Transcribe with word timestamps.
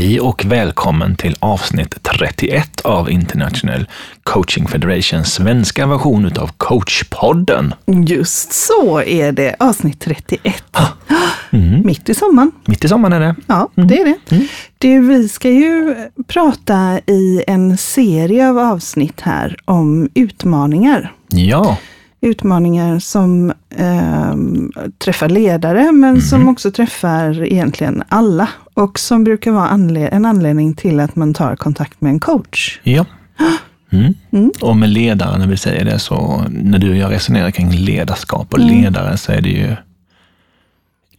Hej 0.00 0.20
och 0.20 0.44
välkommen 0.44 1.16
till 1.16 1.36
avsnitt 1.40 2.02
31 2.02 2.80
av 2.80 3.10
International 3.10 3.88
Coaching 4.22 4.68
Federations 4.68 5.32
svenska 5.32 5.86
version 5.86 6.24
utav 6.24 6.50
Coachpodden. 6.56 7.74
Just 7.86 8.52
så 8.52 9.02
är 9.02 9.32
det, 9.32 9.56
avsnitt 9.58 10.00
31. 10.00 10.64
Mm. 11.50 11.86
Mitt 11.86 12.08
i 12.08 12.14
sommaren. 12.14 12.52
Mitt 12.66 12.84
i 12.84 12.88
sommaren 12.88 13.12
är 13.12 13.20
det. 13.20 13.34
Ja, 13.46 13.70
det 13.74 14.00
är 14.00 14.04
det. 14.04 14.34
Mm. 14.34 14.46
Du, 14.78 15.00
vi 15.00 15.28
ska 15.28 15.50
ju 15.50 15.96
prata 16.26 17.00
i 17.06 17.44
en 17.46 17.76
serie 17.76 18.48
av 18.48 18.58
avsnitt 18.58 19.20
här 19.20 19.56
om 19.64 20.08
utmaningar. 20.14 21.12
Ja 21.28 21.76
utmaningar 22.20 22.98
som 22.98 23.52
eh, 23.76 24.34
träffar 24.98 25.28
ledare, 25.28 25.92
men 25.92 26.10
mm. 26.10 26.20
som 26.20 26.48
också 26.48 26.70
träffar 26.70 27.42
egentligen 27.42 28.02
alla. 28.08 28.48
Och 28.80 28.98
som 28.98 29.24
brukar 29.24 29.50
vara 29.50 29.68
anled 29.68 30.08
en 30.12 30.24
anledning 30.24 30.74
till 30.74 31.00
att 31.00 31.16
man 31.16 31.34
tar 31.34 31.56
kontakt 31.56 32.00
med 32.00 32.10
en 32.10 32.20
coach. 32.20 32.80
Ja. 32.82 33.04
Mm. 33.92 34.14
Mm. 34.32 34.50
Och 34.60 34.76
med 34.76 34.88
ledare, 34.88 35.38
när 35.38 35.46
vi 35.46 35.56
säger 35.56 35.84
det, 35.84 35.98
så 35.98 36.44
när 36.48 36.78
du 36.78 36.90
och 36.90 36.96
jag 36.96 37.12
resonerar 37.12 37.50
kring 37.50 37.70
ledarskap 37.70 38.54
och 38.54 38.60
mm. 38.60 38.82
ledare 38.82 39.16
så 39.16 39.32
är 39.32 39.40
det 39.40 39.48
ju, 39.48 39.76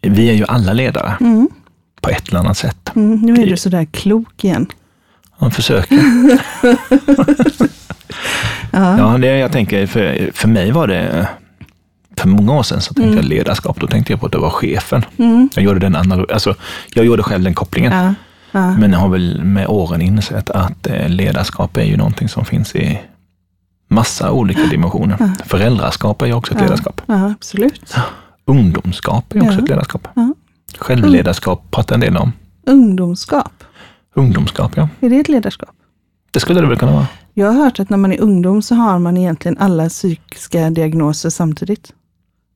vi 0.01 0.29
är 0.29 0.34
ju 0.34 0.45
alla 0.45 0.73
ledare 0.73 1.17
mm. 1.20 1.49
på 2.01 2.09
ett 2.09 2.29
eller 2.29 2.39
annat 2.39 2.57
sätt. 2.57 2.91
Mm, 2.95 3.20
nu 3.20 3.41
är 3.41 3.47
du 3.47 3.57
sådär 3.57 3.85
klok 3.85 4.43
igen. 4.43 4.67
Man 5.37 5.51
försöker. 5.51 5.98
Ja, 8.71 8.98
ja 8.98 9.17
det, 9.17 9.37
jag 9.37 9.51
tänker, 9.51 9.87
för, 9.87 10.29
för 10.34 10.48
mig 10.48 10.71
var 10.71 10.87
det, 10.87 11.27
för 12.22 12.30
många 12.30 12.54
år 12.54 12.64
sedan 12.64 12.82
så 12.82 12.94
tänkte 12.94 13.04
mm. 13.04 13.16
jag 13.16 13.26
ledarskap, 13.26 13.80
då 13.80 13.88
tänkte 13.88 14.14
jag 14.14 14.20
på 14.20 14.26
att 14.26 14.32
det 14.32 14.38
var 14.38 14.50
chefen. 14.50 15.05
Mm. 15.18 15.50
Jag 15.55 15.64
gjorde 15.64 15.80
den 15.80 15.96
analog, 15.96 16.32
alltså, 16.32 16.55
jag 16.94 17.05
gjorde 17.05 17.24
själv 17.24 17.44
den 17.44 17.54
kopplingen. 17.54 17.94
Ja. 17.94 18.14
Ja. 18.52 18.77
Men 18.77 18.91
jag 18.91 19.00
har 19.00 19.10
väl 19.10 19.44
med 19.44 19.68
åren 19.68 20.02
insett 20.02 20.49
att 20.49 20.88
eh, 20.88 21.10
ledarskap 21.10 21.77
är 21.77 21.84
ju 21.84 21.98
någonting 21.98 22.30
som 22.30 22.46
finns 22.46 22.76
i 22.76 22.99
massa 23.88 24.32
olika 24.32 24.66
dimensioner. 24.66 25.18
Ja. 25.20 25.30
Föräldraskap 25.46 26.22
är 26.22 26.26
ju 26.26 26.34
också 26.34 26.54
ett 26.54 26.62
ledarskap. 26.62 27.02
Ja, 27.05 27.32
absolut. 27.32 27.96
Ungdomskap 28.46 29.36
är 29.36 29.42
också 29.42 29.60
ett 29.60 29.70
ledarskap. 29.70 30.08
Självledarskap 30.77 31.72
pratar 31.72 31.96
en 31.96 32.02
del 32.02 32.18
om. 32.18 32.32
Ungdomskap? 32.66 33.64
Ungdomskap, 34.16 34.72
ja. 34.76 34.90
Är 34.99 35.10
det 35.10 35.20
ett 35.20 35.30
ledarskap? 35.30 35.70
Det 36.32 36.40
skulle 36.40 36.62
det 36.62 36.68
väl 36.68 36.77
kunna 36.77 36.92
vara. 36.92 37.08
Jag 37.34 37.48
har 37.48 37.64
hört 37.64 37.80
att 37.80 37.90
när 37.90 37.98
man 37.98 38.14
är 38.14 38.22
ungdom 38.22 38.62
så 38.62 38.76
har 38.76 38.99
man 38.99 39.18
egentligen 39.18 39.58
alla 39.58 39.90
psykiska 39.90 40.70
diagnoser 40.70 41.30
samtidigt. 41.30 41.94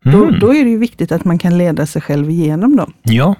Mm. 0.05 0.19
Då, 0.19 0.37
då, 0.39 0.55
är 0.55 0.63
det 0.63 0.69
ju 0.69 0.77
viktigt 0.77 1.11
att 1.11 1.25
man 1.25 1.37
kan 1.37 1.57
leda 1.57 1.85
sig 1.85 2.01
själv 2.01 2.29
igenom 2.29 2.75
dem. 2.75 2.93
Ja. 3.03 3.35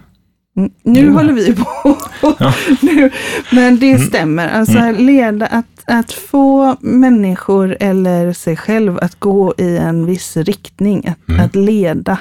Mm, 0.58 0.72
nu 0.84 1.00
mm. 1.00 1.16
håller 1.16 1.34
vi 1.34 1.56
på. 1.56 1.98
Ja. 2.40 2.54
nu, 2.82 3.12
men 3.52 3.80
det 3.80 3.92
mm. 3.92 4.08
stämmer. 4.08 4.48
Alltså 4.48 4.78
mm. 4.78 5.06
leda, 5.06 5.46
att, 5.46 5.84
att 5.88 6.12
få 6.12 6.78
människor 6.82 7.78
eller 7.80 8.34
sig 8.34 8.58
själv 8.58 9.00
att 9.02 9.20
gå 9.20 9.54
i 9.58 9.78
en 9.78 10.06
viss 10.06 10.38
riktning. 10.38 11.08
Att, 11.08 11.30
mm. 11.30 11.46
att 11.46 11.56
leda 11.56 12.20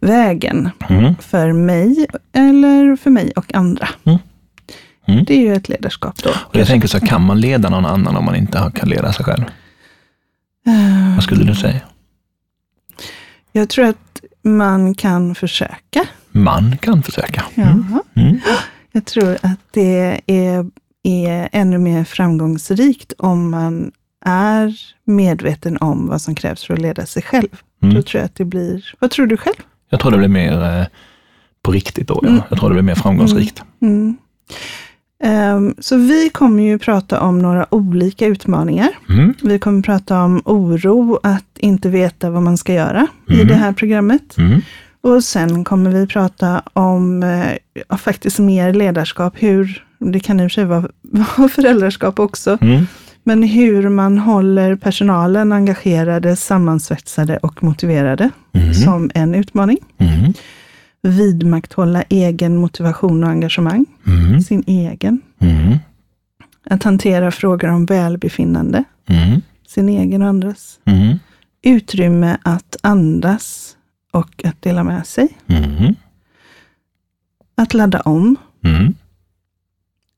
vägen 0.00 0.70
för 1.20 1.52
mig 1.52 2.06
eller 2.32 2.96
för 2.96 3.10
mig 3.10 3.32
och 3.36 3.54
andra. 3.54 3.88
Mm. 5.06 5.24
Det 5.24 5.34
är 5.34 5.40
ju 5.40 5.54
ett 5.54 5.68
ledarskap 5.68 6.22
då. 6.22 6.30
Och 6.30 6.56
jag 6.56 6.66
tänker 6.66 6.88
så, 6.88 7.00
kan 7.00 7.26
man 7.26 7.40
leda 7.40 7.68
någon 7.68 7.86
annan 7.86 8.16
om 8.16 8.24
man 8.24 8.36
inte 8.36 8.70
kan 8.74 8.88
leda 8.88 9.12
sig 9.12 9.24
själv? 9.24 9.44
Uh, 10.68 11.14
Vad 11.14 11.24
skulle 11.24 11.44
du 11.44 11.54
säga? 11.54 11.80
Jag 13.56 13.68
tror 13.68 13.84
att 13.84 14.20
man 14.42 14.94
kan 14.94 15.34
försöka. 15.34 16.06
Man 16.32 16.76
kan 16.78 17.02
försöka. 17.02 17.44
Mm. 17.54 18.00
Mm. 18.14 18.40
Jag 18.92 19.04
tror 19.04 19.38
att 19.42 19.60
det 19.70 20.20
är, 20.26 20.66
är 21.02 21.48
ännu 21.52 21.78
mer 21.78 22.04
framgångsrikt 22.04 23.12
om 23.18 23.50
man 23.50 23.92
är 24.24 24.74
medveten 25.04 25.76
om 25.76 26.06
vad 26.08 26.20
som 26.20 26.34
krävs 26.34 26.64
för 26.64 26.74
att 26.74 26.80
leda 26.80 27.06
sig 27.06 27.22
själv. 27.22 27.48
Mm. 27.82 27.94
Då 27.94 28.02
tror 28.02 28.20
jag 28.20 28.24
att 28.26 28.34
det 28.34 28.44
blir, 28.44 28.94
vad 28.98 29.10
tror 29.10 29.26
du 29.26 29.36
själv? 29.36 29.56
Jag 29.90 30.00
tror 30.00 30.10
det 30.10 30.18
blir 30.18 30.28
mer 30.28 30.62
eh, 30.62 30.86
på 31.62 31.72
riktigt 31.72 32.08
då. 32.08 32.20
Ja. 32.22 32.28
Mm. 32.28 32.42
Jag 32.48 32.58
tror 32.58 32.68
det 32.68 32.74
blir 32.74 32.82
mer 32.82 32.94
framgångsrikt. 32.94 33.62
Mm. 35.22 35.56
Um, 35.56 35.74
så 35.78 35.96
vi 35.96 36.30
kommer 36.30 36.62
ju 36.62 36.78
prata 36.78 37.20
om 37.20 37.38
några 37.38 37.74
olika 37.74 38.26
utmaningar. 38.26 38.88
Mm. 39.08 39.34
Vi 39.42 39.58
kommer 39.58 39.82
prata 39.82 40.22
om 40.22 40.42
oro, 40.44 41.18
att 41.22 41.58
inte 41.58 41.88
veta 41.88 42.30
vad 42.30 42.42
man 42.42 42.56
ska 42.56 42.72
göra 42.72 43.06
mm. 43.28 43.40
i 43.40 43.44
det 43.44 43.54
här 43.54 43.72
programmet. 43.72 44.38
Mm. 44.38 44.60
Och 45.00 45.24
sen 45.24 45.64
kommer 45.64 45.90
vi 45.90 46.06
prata 46.06 46.62
om 46.72 47.22
uh, 47.22 47.96
faktiskt 47.96 48.38
mer 48.38 48.72
ledarskap, 48.72 49.34
hur, 49.36 49.84
det 49.98 50.20
kan 50.20 50.40
i 50.40 50.46
och 50.46 50.50
för 50.50 50.54
sig 50.54 50.64
vara, 50.64 50.88
vara 51.36 51.48
föräldraskap 51.48 52.18
också, 52.18 52.58
mm. 52.60 52.86
men 53.22 53.42
hur 53.42 53.88
man 53.88 54.18
håller 54.18 54.76
personalen 54.76 55.52
engagerade, 55.52 56.36
sammansvetsade 56.36 57.36
och 57.36 57.62
motiverade 57.62 58.30
mm. 58.52 58.74
som 58.74 59.10
en 59.14 59.34
utmaning. 59.34 59.78
Vidmakthålla 61.08 62.02
egen 62.02 62.56
motivation 62.56 63.24
och 63.24 63.30
engagemang. 63.30 63.86
Mm. 64.06 64.40
Sin 64.40 64.64
egen. 64.66 65.20
Mm. 65.38 65.78
Att 66.70 66.82
hantera 66.82 67.30
frågor 67.30 67.68
om 67.68 67.86
välbefinnande. 67.86 68.84
Mm. 69.06 69.40
Sin 69.66 69.88
egen 69.88 70.22
och 70.22 70.28
andras. 70.28 70.78
Mm. 70.84 71.18
Utrymme 71.62 72.38
att 72.42 72.76
andas 72.80 73.76
och 74.10 74.44
att 74.44 74.62
dela 74.62 74.84
med 74.84 75.06
sig. 75.06 75.28
Mm. 75.46 75.94
Att 77.54 77.74
ladda 77.74 78.00
om. 78.00 78.36
Mm. 78.64 78.94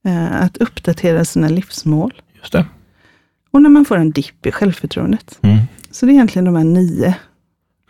Eh, 0.04 0.42
att 0.42 0.56
uppdatera 0.56 1.24
sina 1.24 1.48
livsmål. 1.48 2.22
Just 2.40 2.52
det. 2.52 2.66
Och 3.50 3.62
när 3.62 3.70
man 3.70 3.84
får 3.84 3.96
en 3.96 4.10
dipp 4.10 4.46
i 4.46 4.52
självförtroendet. 4.52 5.38
Så 5.90 6.06
det 6.06 6.12
är 6.12 6.14
egentligen 6.14 6.44
de 6.44 6.56
här 6.56 6.64
nio 6.64 7.14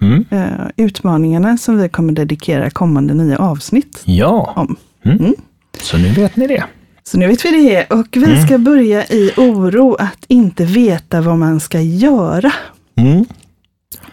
mm. 0.00 0.24
uh, 0.32 0.66
utmaningarna 0.76 1.56
som 1.56 1.78
vi 1.78 1.88
kommer 1.88 2.12
dedikera 2.12 2.70
kommande 2.70 3.14
nio 3.14 3.36
avsnitt 3.36 4.02
ja. 4.04 4.52
om. 4.56 4.76
Mm. 5.04 5.18
Mm. 5.18 5.34
Så 5.80 5.98
nu 5.98 6.08
vet 6.08 6.36
ni 6.36 6.46
det. 6.46 6.64
Så 7.04 7.18
nu 7.18 7.26
vet 7.26 7.44
vi 7.44 7.50
det. 7.50 7.86
Och 7.90 8.06
vi 8.12 8.24
mm. 8.24 8.46
ska 8.46 8.58
börja 8.58 9.04
i 9.06 9.32
oro 9.36 9.94
att 9.94 10.24
inte 10.28 10.64
veta 10.64 11.20
vad 11.20 11.38
man 11.38 11.60
ska 11.60 11.80
göra. 11.80 12.52
Mm. 12.96 13.24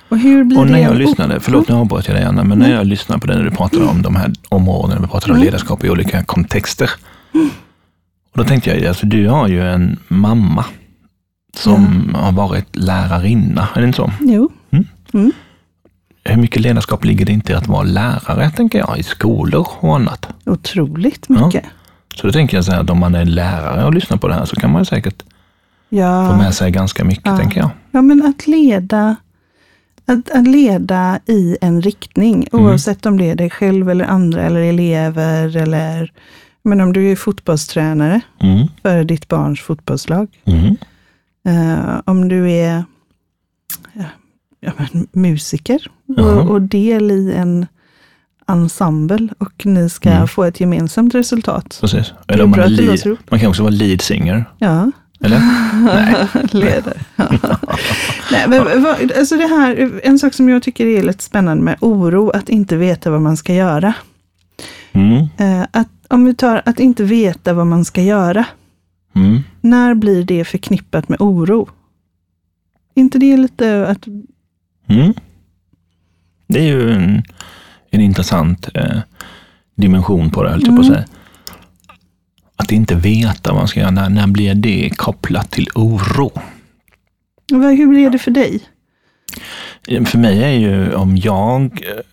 Och 0.10 0.18
och 0.60 0.68
när 0.68 0.74
det? 0.74 0.80
jag 0.80 0.96
lyssnade, 0.96 1.40
förlåt 1.40 1.70
nu 1.70 1.76
avbröt 1.76 2.08
jag 2.08 2.18
dig 2.18 2.24
Anna, 2.24 2.44
men 2.44 2.60
när 2.60 2.72
jag 2.72 2.86
lyssnade 2.86 3.22
på 3.22 3.28
det 3.28 3.36
när 3.36 3.44
du 3.44 3.52
pratade 3.52 3.86
om 3.86 4.02
de 4.02 4.16
här 4.16 4.34
områdena, 4.50 5.02
vi 5.02 5.08
pratade 5.08 5.34
om 5.34 5.40
ledarskap 5.40 5.84
i 5.84 5.90
olika 5.90 6.24
kontexter. 6.24 6.90
Och 8.32 8.38
då 8.38 8.44
tänkte 8.44 8.70
jag, 8.70 8.86
alltså 8.86 9.06
du 9.06 9.28
har 9.28 9.48
ju 9.48 9.62
en 9.62 10.00
mamma 10.08 10.66
som 11.56 12.12
ja. 12.14 12.20
har 12.20 12.32
varit 12.32 12.76
lärarinna, 12.76 13.68
är 13.76 13.82
det 13.82 13.88
inte 13.88 13.98
så? 13.98 14.12
Jo. 14.20 14.52
Mm. 15.14 15.32
Mycket 16.44 16.62
ledarskap 16.62 17.06
ligger 17.06 17.26
det 17.26 17.32
inte 17.32 17.52
i 17.52 17.56
att 17.56 17.68
vara 17.68 17.84
lärare, 17.84 18.52
tänker 18.52 18.80
jag, 18.80 18.98
i 18.98 19.04
skolor 19.04 19.68
och 19.80 19.96
annat? 19.96 20.28
Otroligt 20.46 21.30
mycket. 21.30 21.64
Ja. 21.64 21.70
Så 22.16 22.28
då 22.28 22.34
tänker 22.34 22.58
jag 22.58 22.66
så 22.66 22.72
här, 22.72 22.82
att 22.82 22.90
om 22.90 23.00
man 23.00 23.16
är 23.16 23.26
lärare 23.26 23.86
och 23.86 23.94
lyssnar 23.94 24.18
på 24.18 24.28
det 24.28 24.34
här 24.34 24.46
så 24.46 24.56
kan 24.56 24.72
man 24.72 24.86
säkert 24.86 25.24
ja. 25.90 26.30
få 26.32 26.38
med 26.38 26.54
sig 26.54 26.72
ganska 26.72 27.04
mycket, 27.04 27.26
ja. 27.26 27.38
tänker 27.38 27.60
jag. 27.60 27.70
Ja, 27.92 28.02
men 28.02 28.26
att 28.26 28.48
leda, 28.48 29.16
att, 30.06 30.32
att 30.32 30.48
leda 30.48 31.20
i 31.26 31.58
en 31.62 31.82
riktning, 31.82 32.48
mm. 32.54 32.66
oavsett 32.66 33.06
om 33.06 33.18
det 33.18 33.30
är 33.30 33.36
dig 33.36 33.50
själv 33.50 33.90
eller 33.90 34.06
andra 34.06 34.42
eller 34.42 34.62
elever 34.62 35.58
eller 35.58 36.12
men 36.64 36.82
om 36.82 36.94
du 36.94 37.12
är 37.12 37.16
fotbollstränare 37.16 38.22
mm. 38.40 38.68
för 38.82 39.04
ditt 39.04 39.28
barns 39.28 39.62
fotbollslag. 39.62 40.28
Mm. 40.46 40.76
Uh, 41.48 42.02
om 42.06 42.30
du 42.30 42.52
är 42.52 42.84
ja, 44.66 44.72
men, 44.78 45.08
musiker 45.12 45.88
och, 46.18 46.50
och, 46.50 46.62
del 46.62 47.12
i 47.12 47.34
en 47.34 47.66
ensemble 48.48 49.28
och 49.38 49.66
ni 49.66 49.90
ska 49.90 50.10
mm. 50.10 50.28
få 50.28 50.44
ett 50.44 50.60
gemensamt 50.60 51.16
resultat. 51.16 51.78
Precis. 51.82 52.14
Eller 52.28 52.46
man, 52.46 52.74
lead, 52.74 53.18
man 53.30 53.40
kan 53.40 53.50
också 53.50 53.64
vara 53.64 53.72
lead 53.72 54.02
singer. 54.02 54.46
Ja. 54.58 54.92
Eller? 55.20 55.40
Nej. 55.84 56.28
Ledare. 56.52 57.00
Nej, 58.32 58.48
men, 58.48 58.86
alltså 59.18 59.38
det 59.38 59.48
här, 59.48 60.00
en 60.04 60.20
sak 60.20 60.34
som 60.34 60.50
jag 60.50 60.64
tycker 60.64 60.86
är 60.86 61.04
lite 61.04 61.24
spännande 61.24 61.64
med 61.64 61.78
oro, 61.82 62.30
att 62.30 62.50
inte 62.50 62.78
veta 62.78 63.12
vad 63.12 63.22
man 63.22 63.38
ska 63.38 63.54
göra. 63.54 63.94
Mm. 64.92 65.28
Eh, 65.38 65.68
att, 65.72 65.90
om 66.08 66.26
vi 66.26 66.36
tar 66.36 66.62
att 66.66 66.80
inte 66.80 67.04
veta 67.04 67.54
vad 67.54 67.68
man 67.68 67.86
ska 67.86 68.02
göra. 68.02 68.46
Mm. 69.16 69.40
När 69.62 69.94
blir 69.94 70.24
det 70.24 70.46
förknippat 70.46 71.10
med 71.10 71.22
oro? 71.22 71.70
inte 72.96 73.20
det 73.20 73.38
lite 73.38 73.88
att 73.88 74.08
Mm. 74.88 75.14
Det 76.48 76.60
är 76.60 76.64
ju 76.64 76.92
en, 76.92 77.24
en 77.90 78.02
intressant 78.02 78.70
eh, 78.74 79.00
dimension 79.76 80.30
på 80.30 80.44
det, 80.44 80.50
höll 80.50 80.64
mm. 80.64 80.76
på 80.76 80.82
att 80.82 80.88
mm. 80.88 80.98
säga. 80.98 81.08
Att 82.56 82.72
inte 82.72 82.96
veta 82.96 83.52
vad 83.52 83.62
man 83.62 83.68
ska 83.68 83.80
göra, 83.80 83.92
när, 83.92 84.10
när 84.10 84.28
blir 84.28 84.56
det 84.56 84.90
kopplat 84.98 85.52
till 85.52 85.68
oro? 85.76 86.32
Hur 87.52 87.88
blir 87.88 88.10
det 88.10 88.20
för 88.20 88.32
dig? 88.32 88.62
För 90.06 90.18
mig 90.18 90.44
är 90.44 90.50
ju 90.50 90.94
om 90.94 91.18
jag 91.18 91.64
eh, 91.64 92.04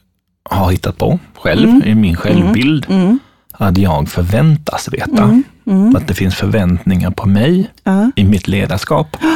har 0.43 0.71
hittat 0.71 0.99
på 0.99 1.19
själv, 1.35 1.69
mm. 1.69 1.83
i 1.83 1.95
min 1.95 2.17
självbild, 2.17 2.87
mm. 2.89 3.03
mm. 3.03 3.19
att 3.53 3.79
jag 3.79 4.09
förväntas 4.09 4.89
veta. 4.93 5.25
Mm. 5.25 5.43
Mm. 5.67 5.97
Att 5.97 6.09
det 6.09 6.15
finns 6.15 6.35
förväntningar 6.35 7.11
på 7.11 7.29
mig 7.29 7.71
ja. 7.85 8.11
i 8.17 8.25
mitt 8.25 8.49
ledarskap. 8.49 9.17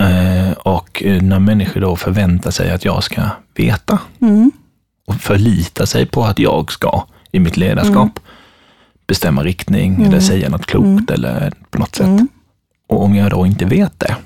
Eh, 0.00 0.29
och 0.64 1.02
när 1.22 1.38
människor 1.38 1.80
då 1.80 1.96
förväntar 1.96 2.50
sig 2.50 2.70
att 2.70 2.84
jag 2.84 3.04
ska 3.04 3.22
veta 3.54 3.98
mm. 4.20 4.50
och 5.06 5.14
förlita 5.14 5.86
sig 5.86 6.06
på 6.06 6.24
att 6.24 6.38
jag 6.38 6.72
ska 6.72 7.04
i 7.32 7.40
mitt 7.40 7.56
ledarskap 7.56 8.18
mm. 8.18 8.22
bestämma 9.06 9.44
riktning 9.44 9.94
eller 9.94 10.06
mm. 10.06 10.20
säga 10.20 10.48
något 10.48 10.66
klokt 10.66 10.84
mm. 10.84 11.06
eller 11.08 11.52
på 11.70 11.78
något 11.78 11.94
sätt. 11.94 12.20
Och 12.88 13.04
om 13.04 13.14
jag 13.14 13.30
då 13.30 13.46
inte 13.46 13.64
vet 13.64 14.00
det, 14.00 14.16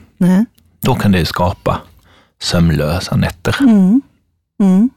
då 0.80 0.94
kan 0.94 1.12
det 1.12 1.24
skapa 1.24 1.80
sömnlösa 2.42 3.16
nätter. 3.16 3.56
Mm. 3.60 4.02
Mm. 4.60 4.90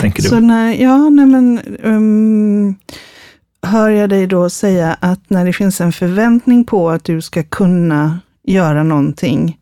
Tänker 0.00 0.22
du? 0.22 0.28
Så 0.28 0.40
när, 0.40 0.72
ja, 0.72 1.10
nej 1.10 1.26
men, 1.26 1.60
um, 1.82 2.76
hör 3.62 3.88
jag 3.88 4.10
dig 4.10 4.26
då 4.26 4.50
säga 4.50 4.96
att 5.00 5.30
när 5.30 5.44
det 5.44 5.52
finns 5.52 5.80
en 5.80 5.92
förväntning 5.92 6.64
på 6.64 6.90
att 6.90 7.04
du 7.04 7.22
ska 7.22 7.42
kunna 7.42 8.18
göra 8.44 8.82
någonting, 8.82 9.58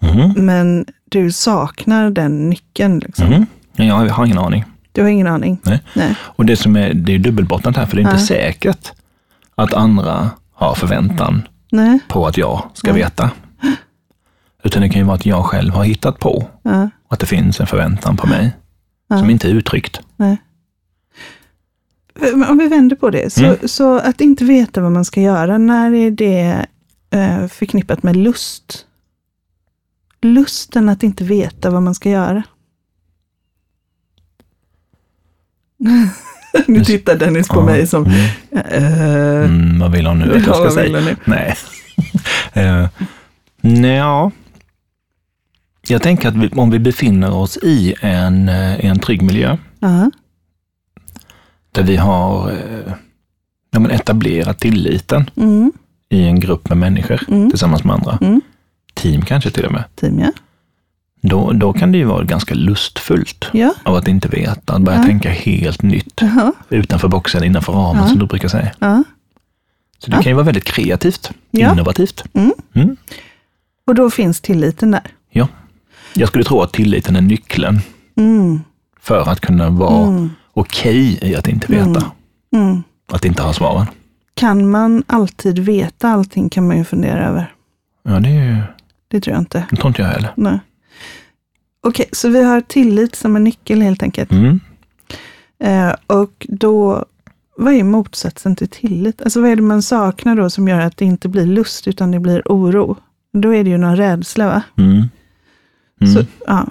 mm. 0.00 0.32
men 0.46 0.86
du 1.04 1.32
saknar 1.32 2.10
den 2.10 2.50
nyckeln. 2.50 2.98
Liksom. 2.98 3.26
Mm. 3.26 3.46
Jag 3.76 3.94
har 3.94 4.26
ingen 4.26 4.38
aning. 4.38 4.64
Du 4.92 5.02
har 5.02 5.08
ingen 5.08 5.26
aning? 5.26 5.58
Nej. 5.62 5.82
Nej. 5.94 6.14
Och 6.20 6.46
det 6.46 6.56
som 6.56 6.76
är, 6.76 6.94
det 6.94 7.14
är 7.14 7.18
dubbelbottnat 7.18 7.76
här, 7.76 7.86
för 7.86 7.96
det 7.96 8.02
är 8.02 8.04
inte 8.04 8.20
ja. 8.20 8.26
säkert 8.26 8.92
att 9.54 9.74
andra 9.74 10.30
har 10.52 10.74
förväntan 10.74 11.48
Nej. 11.72 11.98
på 12.08 12.26
att 12.26 12.36
jag 12.36 12.62
ska 12.74 12.92
Nej. 12.92 13.02
veta. 13.02 13.30
Utan 14.62 14.82
det 14.82 14.88
kan 14.88 15.00
ju 15.00 15.04
vara 15.04 15.14
att 15.14 15.26
jag 15.26 15.44
själv 15.44 15.74
har 15.74 15.84
hittat 15.84 16.18
på 16.18 16.48
ja. 16.62 16.90
att 17.08 17.20
det 17.20 17.26
finns 17.26 17.60
en 17.60 17.66
förväntan 17.66 18.16
på 18.16 18.26
mig 18.26 18.56
ja. 19.08 19.18
som 19.18 19.30
inte 19.30 19.48
är 19.48 19.52
uttryckt. 19.52 20.00
Nej. 20.16 20.36
Om 22.48 22.58
vi 22.58 22.68
vänder 22.68 22.96
på 22.96 23.10
det, 23.10 23.32
så, 23.32 23.44
mm. 23.44 23.56
så, 23.64 23.98
att 23.98 24.20
inte 24.20 24.44
veta 24.44 24.80
vad 24.80 24.92
man 24.92 25.04
ska 25.04 25.20
göra, 25.20 25.58
när 25.58 25.94
är 25.94 26.10
det 26.10 26.66
eh, 27.10 27.46
förknippat 27.46 28.02
med 28.02 28.16
lust? 28.16 28.86
Lusten 30.22 30.88
att 30.88 31.02
inte 31.02 31.24
veta 31.24 31.70
vad 31.70 31.82
man 31.82 31.94
ska 31.94 32.10
göra. 32.10 32.42
nu 36.66 36.84
tittar 36.84 37.16
Dennis 37.16 37.48
på 37.48 37.60
ja. 37.60 37.64
mig 37.64 37.86
som... 37.86 38.06
Uh, 38.06 38.12
mm, 39.44 39.78
vad 39.78 39.92
vill 39.92 40.06
hon 40.06 40.18
nu 40.18 40.36
att 40.36 40.46
jag 40.46 40.56
ska 40.56 40.70
säga? 40.70 41.16
Nej. 41.24 41.54
uh, 42.82 42.88
Nej, 43.60 44.30
jag 45.88 46.02
tänker 46.02 46.28
att 46.28 46.36
vi, 46.36 46.48
om 46.48 46.70
vi 46.70 46.78
befinner 46.78 47.34
oss 47.34 47.56
i 47.56 47.94
en, 48.00 48.48
eh, 48.48 48.84
en 48.84 48.98
trygg 48.98 49.22
miljö, 49.22 49.56
uh-huh. 49.80 50.10
där 51.72 51.82
vi 51.82 51.96
har 51.96 52.52
ja, 53.70 53.80
men 53.80 53.90
etablerat 53.90 54.58
tilliten 54.58 55.30
mm. 55.36 55.72
i 56.08 56.24
en 56.24 56.40
grupp 56.40 56.68
med 56.68 56.78
människor 56.78 57.20
mm. 57.28 57.50
tillsammans 57.50 57.84
med 57.84 57.94
andra, 57.94 58.18
mm. 58.20 58.40
Team 58.98 59.22
kanske 59.22 59.50
till 59.50 59.64
och 59.64 59.72
med. 59.72 59.84
Team, 59.94 60.18
ja. 60.18 60.32
Då, 61.20 61.52
då 61.52 61.72
kan 61.72 61.92
det 61.92 61.98
ju 61.98 62.04
vara 62.04 62.24
ganska 62.24 62.54
lustfullt 62.54 63.48
ja. 63.52 63.74
av 63.82 63.94
att 63.94 64.08
inte 64.08 64.28
veta, 64.28 64.74
att 64.74 64.82
börja 64.82 64.98
ja. 64.98 65.04
tänka 65.04 65.30
helt 65.30 65.82
nytt, 65.82 66.22
uh-huh. 66.22 66.52
utanför 66.68 67.08
boxen, 67.08 67.44
innanför 67.44 67.72
ramen 67.72 68.02
uh-huh. 68.02 68.08
som 68.08 68.18
du 68.18 68.26
brukar 68.26 68.48
säga. 68.48 68.72
Uh-huh. 68.80 69.02
Så 69.98 70.10
det 70.10 70.16
kan 70.16 70.30
ju 70.30 70.32
vara 70.32 70.44
väldigt 70.44 70.64
kreativt, 70.64 71.30
innovativt. 71.50 72.24
Mm. 72.32 72.52
Mm. 72.74 72.96
Och 73.86 73.94
då 73.94 74.10
finns 74.10 74.40
tilliten 74.40 74.90
där. 74.90 75.02
Ja. 75.30 75.48
Jag 76.14 76.28
skulle 76.28 76.44
tro 76.44 76.62
att 76.62 76.72
tilliten 76.72 77.16
är 77.16 77.20
nyckeln 77.20 77.80
mm. 78.16 78.60
för 79.00 79.28
att 79.30 79.40
kunna 79.40 79.70
vara 79.70 80.06
mm. 80.06 80.30
okej 80.52 81.14
okay 81.16 81.30
i 81.30 81.36
att 81.36 81.48
inte 81.48 81.72
veta. 81.72 82.12
Mm. 82.52 82.68
mm. 82.68 82.82
Att 83.12 83.24
inte 83.24 83.42
ha 83.42 83.52
svaren. 83.52 83.86
Kan 84.34 84.70
man 84.70 85.04
alltid 85.06 85.58
veta 85.58 86.08
allting 86.08 86.48
kan 86.48 86.66
man 86.66 86.76
ju 86.76 86.84
fundera 86.84 87.28
över. 87.28 87.52
Ja, 88.02 88.20
det 88.20 88.28
är 88.28 88.44
ju... 88.44 88.62
Det 89.08 89.20
tror 89.20 89.34
jag 89.34 89.42
inte. 89.42 89.66
Det 89.70 89.76
tror 89.76 89.88
inte 89.88 90.02
jag 90.02 90.08
heller. 90.08 90.32
Nej. 90.36 90.58
Okej, 91.80 92.02
okay, 92.04 92.06
så 92.12 92.28
vi 92.28 92.44
har 92.44 92.60
tillit 92.60 93.14
som 93.14 93.36
en 93.36 93.44
nyckel 93.44 93.82
helt 93.82 94.02
enkelt. 94.02 94.32
Mm. 94.32 94.60
Eh, 95.58 95.94
och 96.06 96.46
då, 96.48 97.04
vad 97.56 97.74
är 97.74 97.84
motsatsen 97.84 98.56
till 98.56 98.68
tillit? 98.68 99.22
Alltså 99.22 99.40
vad 99.40 99.50
är 99.50 99.56
det 99.56 99.62
man 99.62 99.82
saknar 99.82 100.36
då 100.36 100.50
som 100.50 100.68
gör 100.68 100.80
att 100.80 100.96
det 100.96 101.04
inte 101.04 101.28
blir 101.28 101.46
lust 101.46 101.88
utan 101.88 102.10
det 102.10 102.20
blir 102.20 102.42
oro? 102.44 102.96
Då 103.32 103.54
är 103.54 103.64
det 103.64 103.70
ju 103.70 103.78
någon 103.78 103.96
rädsla, 103.96 104.46
va? 104.46 104.62
Mm. 104.76 105.08
Mm. 106.00 106.14
Så, 106.14 106.24
ja. 106.46 106.66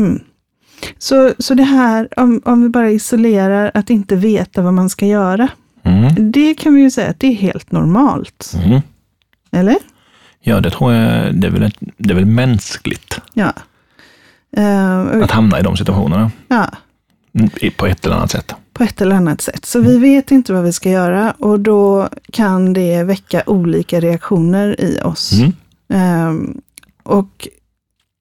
Mm. 0.00 0.20
Så, 0.98 1.32
så 1.38 1.54
det 1.54 1.62
här, 1.62 2.08
om, 2.16 2.42
om 2.44 2.62
vi 2.62 2.68
bara 2.68 2.90
isolerar 2.90 3.70
att 3.74 3.90
inte 3.90 4.16
veta 4.16 4.62
vad 4.62 4.74
man 4.74 4.90
ska 4.90 5.06
göra. 5.06 5.48
Mm. 5.82 6.32
Det 6.32 6.54
kan 6.54 6.74
vi 6.74 6.80
ju 6.80 6.90
säga 6.90 7.10
att 7.10 7.20
det 7.20 7.26
är 7.26 7.34
helt 7.34 7.72
normalt. 7.72 8.52
Mm. 8.64 8.80
Eller? 9.50 9.76
Ja, 10.48 10.60
det 10.60 10.70
tror 10.70 10.92
jag, 10.92 11.34
det 11.34 11.46
är 11.46 11.50
väl, 11.50 11.70
det 11.96 12.10
är 12.10 12.14
väl 12.14 12.26
mänskligt. 12.26 13.20
Ja. 13.34 13.52
Uh, 14.58 15.22
att 15.22 15.30
hamna 15.30 15.60
i 15.60 15.62
de 15.62 15.76
situationerna. 15.76 16.30
Ja. 16.48 16.68
Mm, 17.34 17.50
på 17.76 17.86
ett 17.86 18.06
eller 18.06 18.16
annat 18.16 18.30
sätt. 18.30 18.54
På 18.72 18.84
ett 18.84 19.00
eller 19.00 19.16
annat 19.16 19.40
sätt. 19.40 19.64
Så 19.64 19.80
vi 19.80 19.98
vet 19.98 20.30
inte 20.30 20.52
vad 20.52 20.64
vi 20.64 20.72
ska 20.72 20.90
göra 20.90 21.34
och 21.38 21.60
då 21.60 22.08
kan 22.32 22.72
det 22.72 23.02
väcka 23.02 23.42
olika 23.46 24.00
reaktioner 24.00 24.80
i 24.80 25.00
oss. 25.04 25.32
Mm. 25.88 26.28
Um, 26.28 26.60
och 27.02 27.48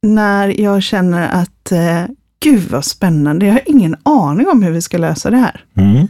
när 0.02 0.62
jag 0.62 0.84
känner 0.84 1.28
att, 1.28 1.72
uh, 1.72 2.16
gud 2.40 2.70
vad 2.70 2.86
spännande, 2.86 3.46
jag 3.46 3.54
har 3.54 3.62
ingen 3.66 3.96
aning 4.04 4.48
om 4.48 4.64
hur 4.64 4.72
vi 4.72 4.82
ska 4.82 4.98
lösa 4.98 5.30
det 5.30 5.38
här. 5.38 5.64
Mm. 5.76 6.08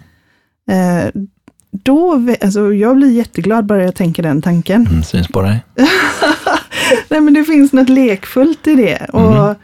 Då, 1.84 2.22
alltså 2.42 2.74
jag 2.74 2.96
blir 2.96 3.12
jätteglad 3.12 3.66
bara 3.66 3.84
jag 3.84 3.96
tänker 3.96 4.24
den 4.24 4.42
tanken. 4.42 4.88
Mm, 4.88 5.04
syns 5.04 5.28
på 5.28 5.42
dig. 5.42 5.64
Nej 7.10 7.22
men 7.22 7.34
det 7.34 7.44
finns 7.44 7.74
något 7.74 7.90
lekfullt 7.90 8.68
i 8.68 8.76
det. 8.76 9.06
Och 9.14 9.38
mm. 9.38 9.56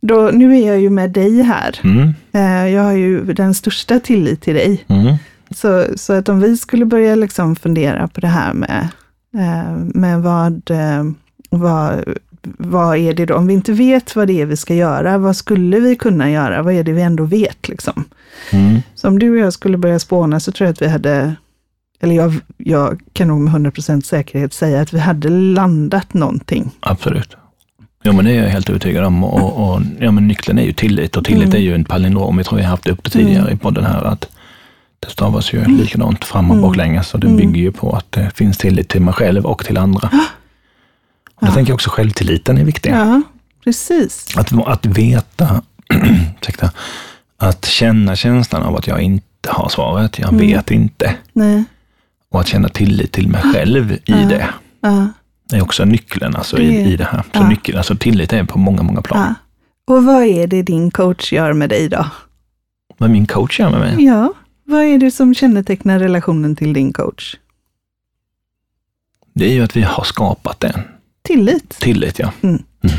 då, 0.00 0.30
nu 0.32 0.58
är 0.58 0.66
jag 0.66 0.80
ju 0.80 0.90
med 0.90 1.10
dig 1.10 1.42
här. 1.42 1.80
Mm. 1.84 2.14
Uh, 2.34 2.70
jag 2.70 2.82
har 2.82 2.92
ju 2.92 3.24
den 3.32 3.54
största 3.54 4.00
tillit 4.00 4.40
till 4.40 4.54
dig. 4.54 4.84
Mm. 4.88 5.16
Så, 5.50 5.86
så 5.96 6.12
att 6.12 6.28
om 6.28 6.40
vi 6.40 6.56
skulle 6.56 6.84
börja 6.84 7.14
liksom 7.14 7.56
fundera 7.56 8.08
på 8.08 8.20
det 8.20 8.28
här 8.28 8.52
med, 8.54 8.88
med 9.94 10.22
vad, 10.22 10.70
vad 11.50 12.04
vad 12.42 12.96
är 12.96 13.14
det 13.14 13.26
då? 13.26 13.34
Om 13.34 13.46
vi 13.46 13.54
inte 13.54 13.72
vet 13.72 14.16
vad 14.16 14.26
det 14.26 14.40
är 14.40 14.46
vi 14.46 14.56
ska 14.56 14.74
göra, 14.74 15.18
vad 15.18 15.36
skulle 15.36 15.80
vi 15.80 15.96
kunna 15.96 16.30
göra? 16.30 16.62
Vad 16.62 16.74
är 16.74 16.84
det 16.84 16.92
vi 16.92 17.02
ändå 17.02 17.24
vet 17.24 17.68
liksom? 17.68 18.04
Mm. 18.52 18.80
Så 18.94 19.08
om 19.08 19.18
du 19.18 19.30
och 19.30 19.38
jag 19.38 19.52
skulle 19.52 19.76
börja 19.76 19.98
spåna 19.98 20.40
så 20.40 20.52
tror 20.52 20.66
jag 20.66 20.72
att 20.72 20.82
vi 20.82 20.88
hade, 20.88 21.34
eller 22.02 22.14
jag, 22.14 22.34
jag 22.56 23.00
kan 23.12 23.28
nog 23.28 23.40
med 23.40 23.54
100% 23.54 24.00
säkerhet 24.00 24.52
säga 24.52 24.80
att 24.80 24.92
vi 24.92 24.98
hade 24.98 25.28
landat 25.28 26.14
någonting. 26.14 26.70
Absolut. 26.80 27.36
Ja, 28.02 28.12
men 28.12 28.24
det 28.24 28.30
är 28.30 28.42
jag 28.42 28.50
helt 28.50 28.68
övertygad 28.68 29.04
om. 29.04 29.24
Och, 29.24 29.72
och 29.72 29.80
ja, 29.98 30.10
men 30.10 30.28
nyckeln 30.28 30.58
är 30.58 30.62
ju 30.62 30.72
tillit 30.72 31.16
och 31.16 31.24
tillit 31.24 31.44
mm. 31.44 31.56
är 31.56 31.60
ju 31.60 31.74
en 31.74 31.84
palindrom. 31.84 32.38
Jag 32.38 32.46
tror 32.46 32.56
vi 32.56 32.62
har 32.64 32.70
haft 32.70 32.86
upp 32.86 33.04
det 33.04 33.10
tidigare 33.10 33.42
mm. 33.42 33.54
i 33.54 33.56
podden 33.56 33.84
här, 33.84 34.04
att 34.04 34.28
det 35.00 35.10
stavas 35.10 35.52
ju 35.52 35.58
mm. 35.58 35.76
likadant 35.76 36.24
fram 36.24 36.50
och 36.50 36.56
mm. 36.56 36.68
baklänges. 36.68 37.14
Och 37.14 37.20
det 37.20 37.26
mm. 37.26 37.36
bygger 37.36 37.60
ju 37.60 37.72
på 37.72 37.92
att 37.92 38.12
det 38.12 38.30
finns 38.34 38.58
tillit 38.58 38.88
till 38.88 39.02
mig 39.02 39.14
själv 39.14 39.46
och 39.46 39.64
till 39.64 39.76
andra. 39.76 40.08
Ja. 40.12 40.26
Jag 41.40 41.54
tänker 41.54 41.72
också 41.72 41.90
självtilliten 41.90 42.58
är 42.58 42.64
viktig. 42.64 42.90
Ja, 42.90 43.22
precis. 43.64 44.36
Att, 44.36 44.68
att 44.68 44.86
veta, 44.86 45.62
ursäkta, 46.40 46.70
att 47.36 47.64
känna 47.64 48.16
känslan 48.16 48.62
av 48.62 48.76
att 48.76 48.86
jag 48.86 49.00
inte 49.00 49.50
har 49.50 49.68
svaret, 49.68 50.18
jag 50.18 50.28
mm. 50.28 50.46
vet 50.46 50.70
inte. 50.70 51.14
Nej. 51.32 51.64
Och 52.32 52.40
att 52.40 52.46
känna 52.46 52.68
tillit 52.68 53.12
till 53.12 53.28
mig 53.28 53.42
själv 53.42 53.92
i 53.92 54.00
ja. 54.04 54.16
det. 54.16 54.48
Ja. 54.80 55.08
Det 55.50 55.56
är 55.56 55.62
också 55.62 55.84
nyckeln 55.84 56.36
alltså, 56.36 56.56
det, 56.56 56.62
i, 56.62 56.92
i 56.92 56.96
det 56.96 57.04
här. 57.04 57.22
Så 57.22 57.28
ja. 57.32 57.48
nyckeln, 57.48 57.78
alltså, 57.78 57.96
tillit 57.96 58.32
är 58.32 58.44
på 58.44 58.58
många, 58.58 58.82
många 58.82 59.02
plan. 59.02 59.34
Och 59.84 60.04
vad 60.04 60.24
är 60.24 60.46
det 60.46 60.62
din 60.62 60.90
coach 60.90 61.32
gör 61.32 61.52
med 61.52 61.70
dig 61.70 61.88
då? 61.88 62.06
Vad 62.98 63.10
min 63.10 63.26
coach 63.26 63.60
gör 63.60 63.70
med 63.70 63.80
mig? 63.80 64.04
Ja, 64.04 64.32
vad 64.64 64.82
är 64.82 64.98
det 64.98 65.10
som 65.10 65.34
kännetecknar 65.34 65.98
relationen 65.98 66.56
till 66.56 66.72
din 66.72 66.92
coach? 66.92 67.36
Det 69.34 69.44
är 69.44 69.54
ju 69.54 69.62
att 69.62 69.76
vi 69.76 69.82
har 69.82 70.04
skapat 70.04 70.60
den. 70.60 70.80
Tillit. 71.22 71.70
Tillit, 71.70 72.18
ja. 72.18 72.32
Mm. 72.42 72.62
Mm. 72.84 72.96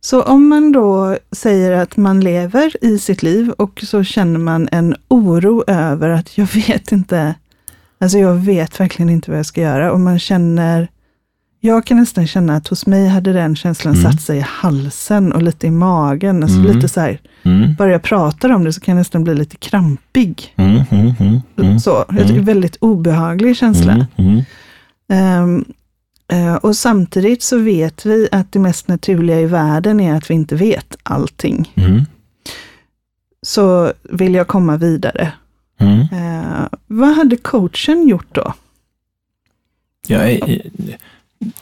Så 0.00 0.22
om 0.22 0.48
man 0.48 0.72
då 0.72 1.16
säger 1.32 1.72
att 1.72 1.96
man 1.96 2.20
lever 2.20 2.84
i 2.84 2.98
sitt 2.98 3.22
liv 3.22 3.50
och 3.50 3.80
så 3.86 4.04
känner 4.04 4.38
man 4.38 4.68
en 4.72 4.96
oro 5.08 5.64
över 5.66 6.08
att 6.08 6.38
jag 6.38 6.46
vet 6.68 6.92
inte, 6.92 7.34
alltså 8.00 8.18
jag 8.18 8.34
vet 8.34 8.80
verkligen 8.80 9.10
inte 9.10 9.30
vad 9.30 9.38
jag 9.38 9.46
ska 9.46 9.60
göra 9.60 9.92
och 9.92 10.00
man 10.00 10.18
känner, 10.18 10.88
jag 11.60 11.86
kan 11.86 11.96
nästan 11.96 12.26
känna 12.26 12.56
att 12.56 12.68
hos 12.68 12.86
mig 12.86 13.08
hade 13.08 13.32
den 13.32 13.56
känslan 13.56 13.94
mm. 13.94 14.12
satt 14.12 14.22
sig 14.22 14.38
i 14.38 14.44
halsen 14.48 15.32
och 15.32 15.42
lite 15.42 15.66
i 15.66 15.70
magen. 15.70 16.42
Alltså 16.42 16.58
mm. 16.58 16.72
lite 16.72 16.88
så 16.88 17.00
här, 17.00 17.20
mm. 17.42 17.74
bara 17.74 17.92
jag 17.92 18.02
pratar 18.02 18.50
om 18.50 18.64
det 18.64 18.72
så 18.72 18.80
kan 18.80 18.92
jag 18.92 19.00
nästan 19.00 19.24
bli 19.24 19.34
lite 19.34 19.56
krampig. 19.56 20.54
Mm, 20.56 20.82
mm, 21.56 21.80
så, 21.80 22.04
det 22.08 22.20
är 22.22 22.38
en 22.38 22.44
väldigt 22.44 22.76
obehaglig 22.80 23.56
känsla. 23.56 24.06
Um, 25.08 25.64
Eh, 26.28 26.54
och 26.54 26.76
samtidigt 26.76 27.42
så 27.42 27.58
vet 27.58 28.06
vi 28.06 28.28
att 28.32 28.52
det 28.52 28.58
mest 28.58 28.88
naturliga 28.88 29.40
i 29.40 29.46
världen 29.46 30.00
är 30.00 30.14
att 30.14 30.30
vi 30.30 30.34
inte 30.34 30.56
vet 30.56 30.96
allting. 31.02 31.72
Mm. 31.74 32.04
Så 33.42 33.92
vill 34.02 34.34
jag 34.34 34.48
komma 34.48 34.76
vidare 34.76 35.32
Mm. 35.78 36.00
Eh, 36.00 36.66
vad 36.86 37.14
hade 37.14 37.36
coachen 37.36 38.08
gjort 38.08 38.28
då? 38.32 38.54
Ja, 40.06 40.28
i, 40.28 40.70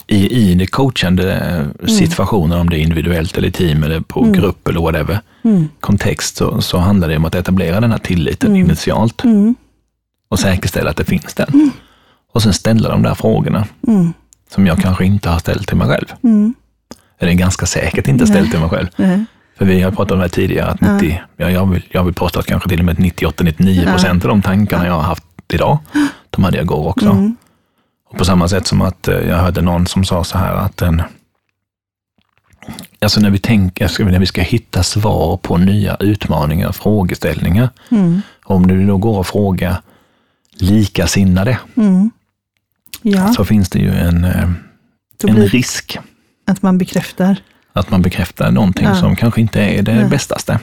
i, 0.06 0.50
i 0.50 0.54
det 0.54 0.66
coachande 0.66 1.32
mm. 1.32 1.88
situationen, 1.88 2.60
om 2.60 2.70
det 2.70 2.76
är 2.76 2.80
individuellt 2.80 3.38
eller 3.38 3.50
team 3.50 3.84
eller 3.84 4.00
på 4.00 4.20
mm. 4.20 4.32
grupp 4.32 4.68
eller 4.68 4.80
whatever, 4.80 5.20
mm. 5.42 5.68
kontext, 5.80 6.36
så, 6.36 6.60
så 6.60 6.78
handlar 6.78 7.08
det 7.08 7.16
om 7.16 7.24
att 7.24 7.34
etablera 7.34 7.80
den 7.80 7.90
här 7.90 7.98
tilliten 7.98 8.50
mm. 8.50 8.60
initialt 8.64 9.24
mm. 9.24 9.54
och 10.28 10.38
säkerställa 10.38 10.90
att 10.90 10.96
det 10.96 11.04
finns 11.04 11.34
den. 11.34 11.48
Mm. 11.54 11.70
Och 12.32 12.42
sen 12.42 12.52
ställa 12.52 12.88
de 12.88 13.02
där 13.02 13.14
frågorna 13.14 13.66
som 14.50 14.66
jag 14.66 14.78
kanske 14.78 15.04
inte 15.04 15.28
har 15.28 15.38
ställt 15.38 15.68
till 15.68 15.76
mig 15.76 15.88
själv. 15.88 16.06
Eller 17.18 17.32
ganska 17.32 17.66
säkert 17.66 18.08
inte 18.08 18.26
ställt 18.26 18.50
till 18.50 18.60
mig 18.60 18.68
själv. 18.68 18.88
För 18.96 19.26
vi 19.64 19.80
har 19.80 19.90
pratat 19.90 20.10
om 20.10 20.18
det 20.18 20.24
här 20.24 20.28
tidigare, 20.28 20.70
att 20.70 20.80
90, 20.80 21.20
ja. 21.36 21.50
jag, 21.50 21.66
vill, 21.70 21.82
jag 21.90 22.04
vill 22.04 22.14
påstå 22.14 22.40
att 22.40 22.46
kanske 22.46 22.68
till 22.68 22.78
och 22.78 22.84
med 22.84 22.96
98-99 22.96 23.92
procent 23.92 24.24
ja. 24.24 24.30
av 24.30 24.36
de 24.36 24.42
tankarna 24.42 24.86
jag 24.86 24.92
har 24.92 25.02
haft 25.02 25.24
idag, 25.52 25.78
de 26.30 26.44
hade 26.44 26.56
jag 26.56 26.64
igår 26.64 26.88
också. 26.88 27.10
Mm. 27.10 27.36
Och 28.08 28.18
på 28.18 28.24
samma 28.24 28.48
sätt 28.48 28.66
som 28.66 28.82
att 28.82 29.08
eh, 29.08 29.18
jag 29.18 29.36
hörde 29.36 29.62
någon 29.62 29.86
som 29.86 30.04
sa 30.04 30.24
så 30.24 30.38
här 30.38 30.54
att 30.54 30.82
en, 30.82 31.02
alltså 33.00 33.20
när 33.20 33.30
vi 33.30 33.38
tänker, 33.38 34.04
när 34.04 34.18
vi 34.18 34.26
ska 34.26 34.42
hitta 34.42 34.82
svar 34.82 35.36
på 35.36 35.56
nya 35.56 35.96
utmaningar 36.00 36.68
och 36.68 36.76
frågeställningar, 36.76 37.68
mm. 37.90 38.22
om 38.44 38.66
du 38.66 38.86
då 38.86 38.96
går 38.96 39.18
och 39.18 39.26
frågar 39.26 39.76
likasinnade, 40.54 41.58
mm. 41.76 42.10
ja. 43.02 43.32
så 43.32 43.44
finns 43.44 43.70
det 43.70 43.78
ju 43.78 43.90
en, 43.90 44.24
eh, 44.24 44.50
en 45.26 45.46
risk. 45.46 45.98
Att 46.46 46.62
man 46.62 46.78
bekräftar 46.78 47.36
att 47.72 47.90
man 47.90 48.02
bekräftar 48.02 48.50
någonting 48.50 48.86
ja. 48.86 48.94
som 48.94 49.16
kanske 49.16 49.40
inte 49.40 49.60
är 49.60 49.82
det 49.82 50.00
ja. 50.00 50.08
bästaste. 50.08 50.58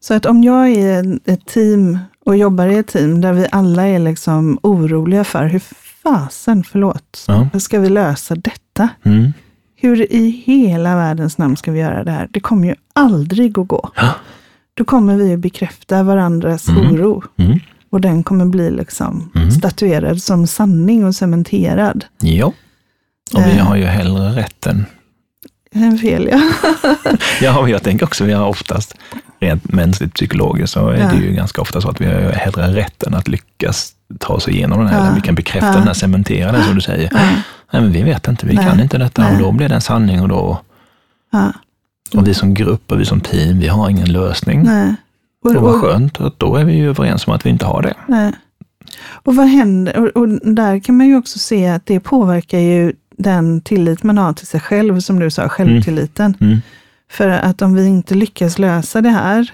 Så 0.00 0.14
att 0.14 0.26
om 0.26 0.42
jag 0.42 0.68
är 0.70 1.18
ett 1.24 1.46
team 1.46 1.98
och 2.24 2.36
jobbar 2.36 2.66
i 2.66 2.78
ett 2.78 2.86
team 2.86 3.20
där 3.20 3.32
vi 3.32 3.46
alla 3.52 3.86
är 3.86 3.98
liksom 3.98 4.58
oroliga 4.62 5.24
för 5.24 5.46
hur 5.46 5.62
fasen, 6.02 6.64
förlåt, 6.64 7.24
ja. 7.28 7.48
hur 7.52 7.60
ska 7.60 7.78
vi 7.78 7.88
lösa 7.88 8.34
detta? 8.34 8.88
Mm. 9.02 9.32
Hur 9.76 10.12
i 10.12 10.42
hela 10.46 10.96
världens 10.96 11.38
namn 11.38 11.56
ska 11.56 11.72
vi 11.72 11.80
göra 11.80 12.04
det 12.04 12.10
här? 12.10 12.28
Det 12.30 12.40
kommer 12.40 12.68
ju 12.68 12.74
aldrig 12.92 13.58
att 13.58 13.68
gå. 13.68 13.90
Ja. 13.96 14.14
Då 14.74 14.84
kommer 14.84 15.16
vi 15.16 15.34
att 15.34 15.40
bekräfta 15.40 16.02
varandras 16.02 16.68
mm. 16.68 16.86
oro. 16.86 17.22
Mm. 17.36 17.58
Och 17.90 18.00
den 18.00 18.22
kommer 18.22 18.44
bli 18.44 18.70
liksom 18.70 19.30
mm. 19.34 19.50
statuerad 19.50 20.22
som 20.22 20.46
sanning 20.46 21.04
och 21.04 21.14
cementerad. 21.14 22.04
Ja, 22.20 22.52
och 23.34 23.46
vi 23.46 23.58
eh. 23.58 23.66
har 23.66 23.76
ju 23.76 23.84
hellre 23.84 24.36
rätten 24.36 24.86
en 25.82 25.98
fel, 25.98 26.28
ja. 26.32 26.40
ja, 27.40 27.68
jag 27.68 27.82
tänker 27.82 28.06
också, 28.06 28.24
vi 28.24 28.32
har 28.32 28.46
oftast, 28.46 28.94
rent 29.40 29.72
mänskligt 29.72 30.14
psykologiskt, 30.14 30.72
så 30.72 30.88
är 30.88 31.00
ja. 31.00 31.08
det 31.08 31.16
ju 31.16 31.32
ganska 31.32 31.60
ofta 31.60 31.80
så 31.80 31.88
att 31.88 32.00
vi 32.00 32.06
har 32.06 32.32
hellre 32.32 32.76
rätten 32.76 33.14
att 33.14 33.28
lyckas 33.28 33.92
ta 34.18 34.34
oss 34.34 34.48
igenom 34.48 34.78
den 34.78 34.88
här, 34.88 35.06
ja. 35.06 35.12
vi 35.14 35.20
kan 35.20 35.34
bekräfta 35.34 35.66
ja. 35.66 35.74
den 35.74 35.86
här, 35.86 35.94
cementera 35.94 36.52
den 36.52 36.64
som 36.64 36.74
du 36.74 36.80
säger. 36.80 37.10
Ja. 37.12 37.18
Nej, 37.70 37.82
men 37.82 37.92
vi 37.92 38.02
vet 38.02 38.28
inte, 38.28 38.46
vi 38.46 38.54
Nej. 38.54 38.66
kan 38.66 38.80
inte 38.80 38.98
detta, 38.98 39.22
Nej. 39.22 39.32
och 39.32 39.42
då 39.42 39.52
blir 39.52 39.68
det 39.68 39.74
en 39.74 39.80
sanning 39.80 40.22
och 40.22 40.28
då... 40.28 40.60
Ja. 41.32 41.52
Och 42.14 42.28
vi 42.28 42.34
som 42.34 42.54
grupp 42.54 42.92
och 42.92 43.00
vi 43.00 43.04
som 43.04 43.20
team, 43.20 43.58
vi 43.58 43.68
har 43.68 43.90
ingen 43.90 44.12
lösning. 44.12 44.62
Nej. 44.62 44.94
Och, 45.44 45.56
och 45.56 45.62
vad 45.62 45.80
skönt, 45.80 46.20
att 46.20 46.38
då 46.38 46.56
är 46.56 46.64
vi 46.64 46.72
ju 46.72 46.88
överens 46.88 47.26
om 47.26 47.32
att 47.32 47.46
vi 47.46 47.50
inte 47.50 47.66
har 47.66 47.82
det. 47.82 47.94
Nej. 48.06 48.32
Och 49.08 49.36
vad 49.36 49.46
händer? 49.46 49.98
Och, 49.98 50.22
och, 50.22 50.28
där 50.54 50.78
kan 50.78 50.96
man 50.96 51.06
ju 51.06 51.16
också 51.16 51.38
se 51.38 51.68
att 51.68 51.86
det 51.86 52.00
påverkar 52.00 52.58
ju 52.58 52.92
den 53.16 53.60
tillit 53.60 54.02
man 54.02 54.18
har 54.18 54.32
till 54.32 54.46
sig 54.46 54.60
själv, 54.60 55.00
som 55.00 55.18
du 55.18 55.30
sa, 55.30 55.48
självtilliten. 55.48 56.34
Mm. 56.40 56.52
Mm. 56.52 56.62
För 57.10 57.28
att 57.28 57.62
om 57.62 57.74
vi 57.74 57.86
inte 57.86 58.14
lyckas 58.14 58.58
lösa 58.58 59.00
det 59.00 59.10
här, 59.10 59.52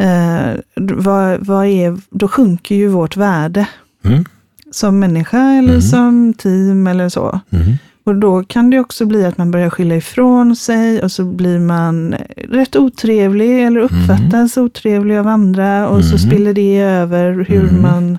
eh, 0.00 0.60
vad, 0.74 1.46
vad 1.46 1.66
är, 1.66 1.98
då 2.10 2.28
sjunker 2.28 2.74
ju 2.74 2.88
vårt 2.88 3.16
värde. 3.16 3.68
Mm. 4.04 4.24
Som 4.70 4.98
människa 4.98 5.38
eller 5.38 5.68
mm. 5.68 5.82
som 5.82 6.34
team 6.34 6.86
eller 6.86 7.08
så. 7.08 7.40
Mm. 7.50 7.78
Och 8.04 8.14
då 8.14 8.44
kan 8.44 8.70
det 8.70 8.80
också 8.80 9.06
bli 9.06 9.24
att 9.24 9.38
man 9.38 9.50
börjar 9.50 9.70
skylla 9.70 9.96
ifrån 9.96 10.56
sig 10.56 11.02
och 11.02 11.12
så 11.12 11.24
blir 11.24 11.58
man 11.58 12.14
rätt 12.36 12.76
otrevlig 12.76 13.66
eller 13.66 13.80
uppfattas 13.80 14.56
mm. 14.56 14.66
otrevlig 14.66 15.16
av 15.16 15.26
andra 15.26 15.88
och 15.88 16.04
så 16.04 16.18
spiller 16.18 16.54
det 16.54 16.78
över 16.78 17.46
hur 17.48 17.70
man 17.70 18.18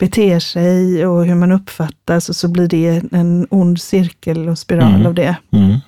beter 0.00 0.40
sig 0.40 1.06
och 1.06 1.26
hur 1.26 1.34
man 1.34 1.52
uppfattas 1.52 2.28
och 2.28 2.36
så 2.36 2.48
blir 2.48 2.68
det 2.68 3.02
en 3.12 3.46
ond 3.50 3.80
cirkel 3.80 4.48
och 4.48 4.58
spiral 4.58 4.94
mm. 4.94 5.06
av 5.06 5.14
det. 5.14 5.36
Mm. 5.52 5.78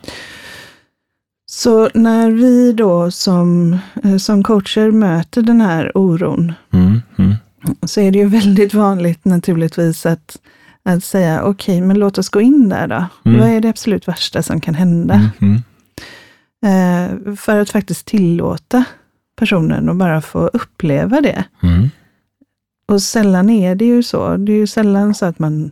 Så 1.47 1.89
när 1.95 2.31
vi 2.31 2.73
då 2.73 3.11
som, 3.11 3.79
eh, 4.05 4.17
som 4.17 4.43
coacher 4.43 4.91
möter 4.91 5.43
den 5.43 5.61
här 5.61 5.93
oron, 5.95 6.53
mm. 6.73 7.03
mm. 7.19 7.35
så 7.83 8.01
är 8.01 8.11
det 8.11 8.19
ju 8.19 8.27
väldigt 8.27 8.75
vanligt 8.75 9.25
naturligtvis 9.25 10.07
att, 10.07 10.39
att 10.85 11.05
säga, 11.05 11.43
okej, 11.43 11.77
okay, 11.77 11.87
men 11.87 11.99
låt 11.99 12.19
oss 12.19 12.29
gå 12.29 12.41
in 12.41 12.69
där 12.69 12.87
då. 12.87 13.05
Mm. 13.25 13.41
Vad 13.41 13.49
är 13.49 13.61
det 13.61 13.69
absolut 13.69 14.09
värsta 14.09 14.43
som 14.43 14.61
kan 14.61 14.75
hända? 14.75 15.31
Mm, 15.41 15.63
eh, 16.65 17.35
för 17.37 17.61
att 17.61 17.71
faktiskt 17.71 18.07
tillåta 18.07 18.85
personen 19.37 19.89
att 19.89 19.97
bara 19.97 20.21
få 20.21 20.47
uppleva 20.47 21.21
det. 21.21 21.45
Och 22.87 23.03
sällan 23.03 23.51
är 23.51 23.75
det 23.75 23.85
ju 23.85 24.03
så. 24.03 24.37
Det 24.37 24.53
är 24.53 24.57
ju 24.57 24.67
sällan 24.67 25.15
så 25.15 25.27
att 25.27 25.39
man, 25.39 25.71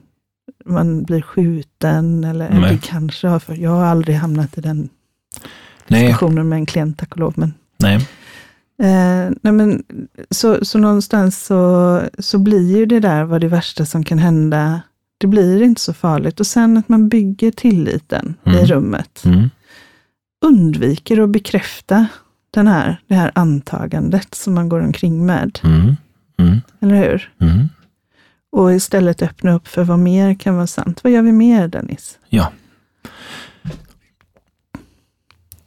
man 0.64 1.02
blir 1.02 1.22
skjuten 1.22 2.24
eller 2.24 2.50
nej. 2.50 2.72
det 2.72 2.78
kanske 2.82 3.28
har, 3.28 3.38
för 3.38 3.54
jag 3.54 3.70
har 3.70 3.84
aldrig 3.84 4.16
hamnat 4.16 4.58
i 4.58 4.60
den 4.60 4.88
diskussionen 5.86 6.34
nej. 6.34 6.44
med 6.44 6.56
en 6.56 6.66
klient, 6.66 6.98
tack 6.98 7.12
och 7.12 7.18
lov. 7.18 7.34
Men, 7.36 7.54
nej. 7.76 7.96
Eh, 8.82 9.30
nej 9.42 9.52
men, 9.52 9.84
så, 10.30 10.64
så 10.64 10.78
någonstans 10.78 11.44
så, 11.44 12.02
så 12.18 12.38
blir 12.38 12.76
ju 12.76 12.86
det 12.86 13.00
där 13.00 13.24
vad 13.24 13.40
det 13.40 13.48
värsta 13.48 13.86
som 13.86 14.04
kan 14.04 14.18
hända, 14.18 14.80
det 15.18 15.26
blir 15.26 15.62
inte 15.62 15.80
så 15.80 15.92
farligt. 15.92 16.40
Och 16.40 16.46
sen 16.46 16.76
att 16.76 16.88
man 16.88 17.08
bygger 17.08 17.50
tilliten 17.50 18.34
mm. 18.44 18.58
i 18.58 18.66
rummet. 18.66 19.22
Mm. 19.24 19.50
Undviker 20.44 21.20
att 21.20 21.30
bekräfta 21.30 22.06
den 22.50 22.68
här, 22.68 23.00
det 23.06 23.14
här 23.14 23.32
antagandet 23.34 24.34
som 24.34 24.54
man 24.54 24.68
går 24.68 24.80
omkring 24.80 25.26
med. 25.26 25.58
Mm. 25.64 25.96
Mm. 26.40 26.60
Eller 26.80 26.96
hur? 26.96 27.30
Mm. 27.40 27.68
Och 28.52 28.72
istället 28.72 29.22
öppna 29.22 29.52
upp 29.52 29.68
för 29.68 29.84
vad 29.84 29.98
mer 29.98 30.34
kan 30.34 30.54
vara 30.54 30.66
sant. 30.66 31.00
Vad 31.02 31.12
gör 31.12 31.22
vi 31.22 31.32
mer, 31.32 31.68
Dennis? 31.68 32.18
Ja. 32.28 32.52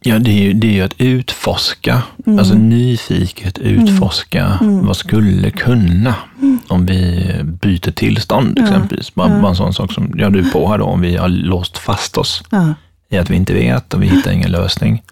Ja, 0.05 0.19
det 0.19 0.31
är 0.31 0.43
ju, 0.43 0.53
det 0.53 0.67
är 0.67 0.71
ju 0.71 0.81
att 0.81 0.93
utforska, 0.97 2.03
mm. 2.25 2.39
alltså 2.39 2.53
nyfiket 2.53 3.57
utforska 3.57 4.45
mm. 4.61 4.73
mm. 4.73 4.85
vad 4.85 4.97
skulle 4.97 5.51
kunna 5.51 6.15
mm. 6.41 6.59
om 6.67 6.85
vi 6.85 7.25
byter 7.43 7.91
tillstånd 7.91 8.53
ja. 8.57 8.63
exempelvis. 8.63 9.15
Bara, 9.15 9.29
ja. 9.29 9.41
bara 9.41 9.49
en 9.49 9.55
sån 9.55 9.73
sak 9.73 9.93
som 9.93 10.13
jag 10.15 10.33
du 10.33 10.51
på 10.51 10.69
här 10.69 10.77
då, 10.77 10.85
om 10.85 11.01
vi 11.01 11.15
har 11.15 11.27
låst 11.27 11.77
fast 11.77 12.17
oss 12.17 12.43
ja. 12.49 12.73
i 13.09 13.17
att 13.17 13.29
vi 13.29 13.35
inte 13.35 13.53
vet 13.53 13.93
och 13.93 14.03
vi 14.03 14.07
hittar 14.07 14.31
ingen 14.31 14.51
lösning. 14.51 15.03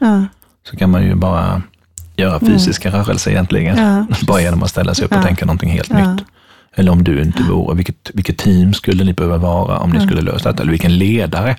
Så 0.70 0.78
kan 0.78 0.90
man 0.90 1.04
ju 1.04 1.16
bara 1.16 1.62
göra 2.16 2.38
mm. 2.38 2.54
fysiska 2.54 2.90
mm. 2.90 3.02
rörelser 3.02 3.32
egentligen. 3.32 3.78
Ja. 3.78 4.06
Bara 4.28 4.42
genom 4.42 4.64
att 4.64 4.70
ställa 4.70 4.94
sig 4.94 5.06
upp 5.06 5.12
och 5.12 5.18
ja. 5.18 5.24
tänka 5.24 5.46
någonting 5.46 5.70
helt 5.70 5.90
ja. 5.90 6.14
nytt. 6.14 6.26
Eller 6.76 6.92
om 6.92 7.04
du 7.04 7.22
inte 7.22 7.44
vore, 7.44 7.76
vilket, 7.76 8.12
vilket 8.14 8.38
team 8.38 8.74
skulle 8.74 9.04
ni 9.04 9.14
behöva 9.14 9.38
vara 9.38 9.80
om 9.80 9.92
ni 9.92 10.02
skulle 10.02 10.22
lösa 10.22 10.52
detta? 10.52 10.64
Eller 10.64 10.72
vilken 10.72 10.98
ledare 10.98 11.56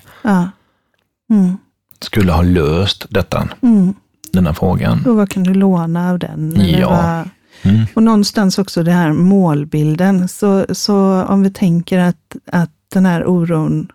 mm. 1.29 1.57
skulle 2.01 2.31
ha 2.31 2.41
löst 2.41 3.05
detta, 3.09 3.47
mm. 3.61 3.93
denna 4.33 4.53
frågan? 4.53 5.05
Och 5.05 5.15
vad 5.15 5.29
kan 5.29 5.43
du 5.43 5.53
låna 5.53 6.09
av 6.09 6.19
den? 6.19 6.55
ja. 6.79 7.25
Mm. 7.65 7.85
Och 7.93 8.03
någonstans 8.03 8.57
också 8.57 8.83
det 8.83 8.91
här 8.91 9.13
målbilden. 9.13 10.27
Så, 10.27 10.65
så 10.71 11.23
om 11.23 11.43
vi 11.43 11.51
tänker 11.51 11.99
att, 11.99 12.35
att 12.51 12.71
den 12.93 13.05
här 13.05 13.25
oron, 13.25 13.87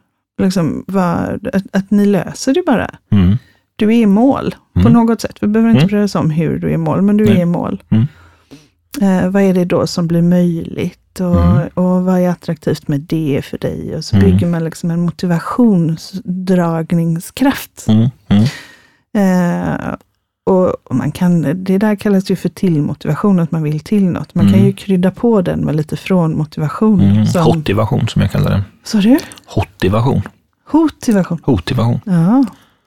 liksom 0.42 0.84
var, 0.86 1.40
att, 1.52 1.62
att 1.72 1.90
ni 1.90 2.06
löser 2.06 2.54
det 2.54 2.62
bara. 2.66 2.90
Mm 3.82 3.84
du 3.86 3.86
är 3.86 3.98
i 3.98 4.06
mål 4.06 4.54
mm. 4.76 4.84
på 4.84 4.90
något 4.92 5.20
sätt. 5.20 5.36
Vi 5.40 5.46
behöver 5.46 5.70
inte 5.70 5.82
mm. 5.82 5.88
bry 5.88 6.02
oss 6.02 6.14
om 6.14 6.30
hur 6.30 6.58
du 6.58 6.68
är 6.68 6.72
i 6.72 6.76
mål, 6.76 7.02
men 7.02 7.16
du 7.16 7.24
Nej. 7.24 7.36
är 7.36 7.40
i 7.42 7.44
mål. 7.44 7.82
Mm. 7.90 8.06
Eh, 9.00 9.28
vad 9.30 9.42
är 9.42 9.54
det 9.54 9.64
då 9.64 9.86
som 9.86 10.06
blir 10.06 10.22
möjligt? 10.22 11.20
Och, 11.20 11.44
mm. 11.44 11.68
och 11.74 12.04
vad 12.04 12.20
är 12.20 12.28
attraktivt 12.28 12.88
med 12.88 13.00
det 13.00 13.40
för 13.44 13.58
dig? 13.58 13.96
Och 13.96 14.04
så 14.04 14.16
mm. 14.16 14.30
bygger 14.30 14.46
man 14.46 14.64
liksom 14.64 14.90
en 14.90 15.00
motivationsdragningskraft. 15.00 17.86
Mm. 17.88 18.10
Eh, 19.18 19.74
och, 20.46 20.74
man 20.90 21.12
kan, 21.12 21.64
det 21.64 21.78
där 21.78 21.96
kallas 21.96 22.30
ju 22.30 22.36
för 22.36 22.48
tillmotivation, 22.48 23.40
att 23.40 23.52
man 23.52 23.62
vill 23.62 23.80
till 23.80 24.04
något. 24.04 24.34
Man 24.34 24.52
kan 24.52 24.64
ju 24.64 24.72
krydda 24.72 25.10
på 25.10 25.42
den 25.42 25.60
med 25.60 25.76
lite 25.76 25.96
från 25.96 26.36
motivation. 26.36 27.00
Mm. 27.00 27.26
Som, 27.26 27.42
Hotivation 27.42 28.08
som 28.08 28.22
jag 28.22 28.30
kallar 28.30 28.50
det. 28.50 28.62
Sa 28.84 28.98
du? 28.98 29.18
Hotivation. 29.46 30.22
Hotivation. 30.64 31.38
Hotivation. 31.42 32.00
Ja. 32.04 32.44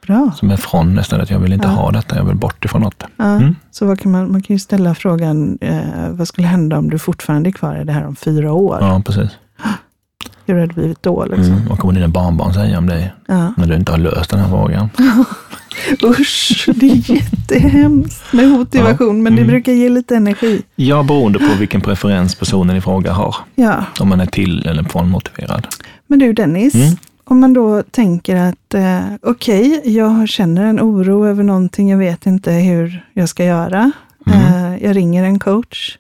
Bra. 0.07 0.31
Som 0.35 0.51
är 0.51 0.57
från 0.57 0.95
nästan, 0.95 1.21
att 1.21 1.29
jag 1.29 1.39
vill 1.39 1.53
inte 1.53 1.67
ja. 1.67 1.73
ha 1.73 1.91
detta, 1.91 2.15
jag 2.15 2.23
vill 2.23 2.35
bort 2.35 2.65
ifrån 2.65 2.81
något. 2.81 3.03
Ja. 3.17 3.25
Mm. 3.25 3.55
Så 3.71 3.85
vad 3.85 3.99
kan 3.99 4.11
man, 4.11 4.31
man 4.31 4.41
kan 4.41 4.55
ju 4.55 4.59
ställa 4.59 4.95
frågan, 4.95 5.57
eh, 5.61 6.09
vad 6.09 6.27
skulle 6.27 6.47
hända 6.47 6.77
om 6.77 6.89
du 6.89 6.99
fortfarande 6.99 7.49
är 7.49 7.51
kvar 7.51 7.81
i 7.81 7.83
det 7.83 7.93
här 7.93 8.07
om 8.07 8.15
fyra 8.15 8.53
år? 8.53 8.77
Ja, 8.81 9.01
precis. 9.05 9.31
Hur 10.45 10.53
hade 10.53 10.67
det 10.67 10.73
blivit 10.73 11.03
då? 11.03 11.25
Liksom? 11.25 11.53
Mm. 11.53 11.67
Vad 11.69 11.79
kommer 11.79 11.93
dina 11.93 12.07
barnbarn 12.07 12.53
säga 12.53 12.77
om 12.77 12.87
dig? 12.87 13.13
Ja. 13.27 13.53
När 13.57 13.67
du 13.67 13.75
inte 13.75 13.91
har 13.91 13.99
löst 13.99 14.29
den 14.29 14.39
här 14.39 14.49
frågan? 14.49 14.89
Usch, 16.19 16.69
det 16.75 16.91
är 16.91 17.11
jättehemskt 17.11 18.33
med 18.33 18.49
motivation, 18.49 19.17
ja. 19.17 19.23
men 19.23 19.35
det 19.35 19.41
mm. 19.41 19.47
brukar 19.47 19.71
ge 19.71 19.89
lite 19.89 20.15
energi. 20.15 20.61
Ja, 20.75 21.03
beroende 21.03 21.39
på 21.39 21.55
vilken 21.59 21.81
preferens 21.81 22.35
personen 22.35 22.75
i 22.75 22.81
fråga 22.81 23.13
har. 23.13 23.35
Ja. 23.55 23.85
Om 23.99 24.09
man 24.09 24.21
är 24.21 24.25
till 24.25 24.67
eller 24.67 24.83
frånmotiverad. 24.83 25.67
Men 26.07 26.19
du 26.19 26.33
Dennis, 26.33 26.75
mm. 26.75 26.97
Om 27.31 27.39
man 27.39 27.53
då 27.53 27.83
tänker 27.83 28.35
att 28.35 28.73
eh, 28.73 29.13
okej, 29.21 29.79
okay, 29.79 29.91
jag 29.91 30.29
känner 30.29 30.65
en 30.65 30.79
oro 30.79 31.25
över 31.25 31.43
någonting, 31.43 31.89
jag 31.89 31.97
vet 31.97 32.25
inte 32.25 32.51
hur 32.51 33.09
jag 33.13 33.29
ska 33.29 33.45
göra. 33.45 33.91
Mm. 34.25 34.73
Eh, 34.73 34.83
jag 34.83 34.95
ringer 34.95 35.23
en 35.23 35.39
coach. 35.39 35.97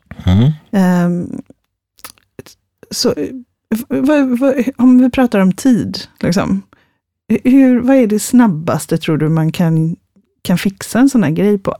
Eh, 0.71 1.09
så, 2.91 3.13
vad, 3.87 4.39
vad, 4.39 4.63
om 4.77 4.97
vi 4.97 5.09
pratar 5.09 5.39
om 5.39 5.53
tid, 5.53 5.97
liksom, 6.19 6.61
hur, 7.43 7.79
vad 7.79 7.95
är 7.95 8.07
det 8.07 8.19
snabbaste 8.19 8.97
tror 8.97 9.17
du 9.17 9.29
man 9.29 9.51
kan, 9.51 9.95
kan 10.41 10.57
fixa 10.57 10.99
en 10.99 11.09
sån 11.09 11.23
här 11.23 11.31
grej 11.31 11.57
på? 11.57 11.75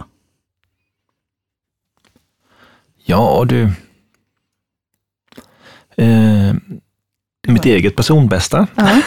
Ja 3.06 3.46
du. 3.50 3.64
Eh, 5.96 6.54
mitt 7.52 7.66
eget 7.66 7.96
personbästa. 7.96 8.68
Ja. 8.76 9.02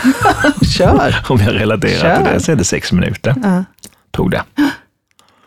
Kör! 0.66 1.16
Om 1.28 1.38
jag 1.38 1.54
relaterar 1.54 2.00
Kör. 2.00 2.16
till 2.16 2.32
det 2.32 2.40
så 2.40 2.52
är 2.52 2.56
det 2.56 2.64
sex 2.64 2.92
minuter. 2.92 3.34
Ja. 3.42 3.64
Tog 4.10 4.30
det. 4.30 4.42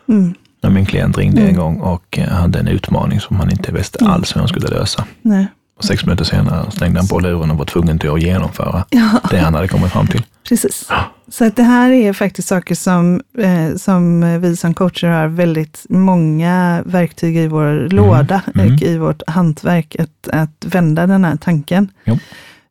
Mm. 0.08 0.34
När 0.62 0.70
min 0.70 0.86
klient 0.86 1.18
ringde 1.18 1.40
mm. 1.40 1.50
en 1.50 1.60
gång 1.60 1.80
och 1.80 2.18
hade 2.18 2.58
en 2.58 2.68
utmaning 2.68 3.20
som 3.20 3.36
han 3.36 3.50
inte 3.50 3.72
visste 3.72 3.98
mm. 4.00 4.12
alls 4.12 4.36
hur 4.36 4.40
han 4.40 4.48
skulle 4.48 4.68
lösa. 4.68 5.04
Nej. 5.22 5.46
Och 5.78 5.84
sex 5.84 6.06
minuter 6.06 6.24
senare 6.24 6.70
slängde 6.70 6.98
han 6.98 7.08
på 7.08 7.18
luren 7.18 7.50
och 7.50 7.58
var 7.58 7.64
tvungen 7.64 7.98
till 7.98 8.10
att 8.10 8.22
genomföra 8.22 8.84
ja. 8.90 9.20
det 9.30 9.38
han 9.38 9.54
hade 9.54 9.68
kommit 9.68 9.92
fram 9.92 10.06
till. 10.06 10.22
Precis. 10.48 10.86
Ja. 10.88 11.12
Så 11.28 11.44
att 11.44 11.56
det 11.56 11.62
här 11.62 11.90
är 11.90 12.12
faktiskt 12.12 12.48
saker 12.48 12.74
som, 12.74 13.22
eh, 13.38 13.76
som 13.76 14.20
vi 14.40 14.56
som 14.56 14.74
coacher 14.74 15.08
har 15.08 15.28
väldigt 15.28 15.86
många 15.88 16.82
verktyg 16.86 17.36
i 17.36 17.46
vår 17.46 17.66
mm. 17.66 17.88
låda, 17.88 18.42
mm. 18.54 18.74
och 18.74 18.82
i 18.82 18.98
vårt 18.98 19.22
hantverk, 19.26 19.96
att, 19.98 20.28
att 20.32 20.64
vända 20.64 21.06
den 21.06 21.24
här 21.24 21.36
tanken. 21.36 21.88
Jo. 22.04 22.18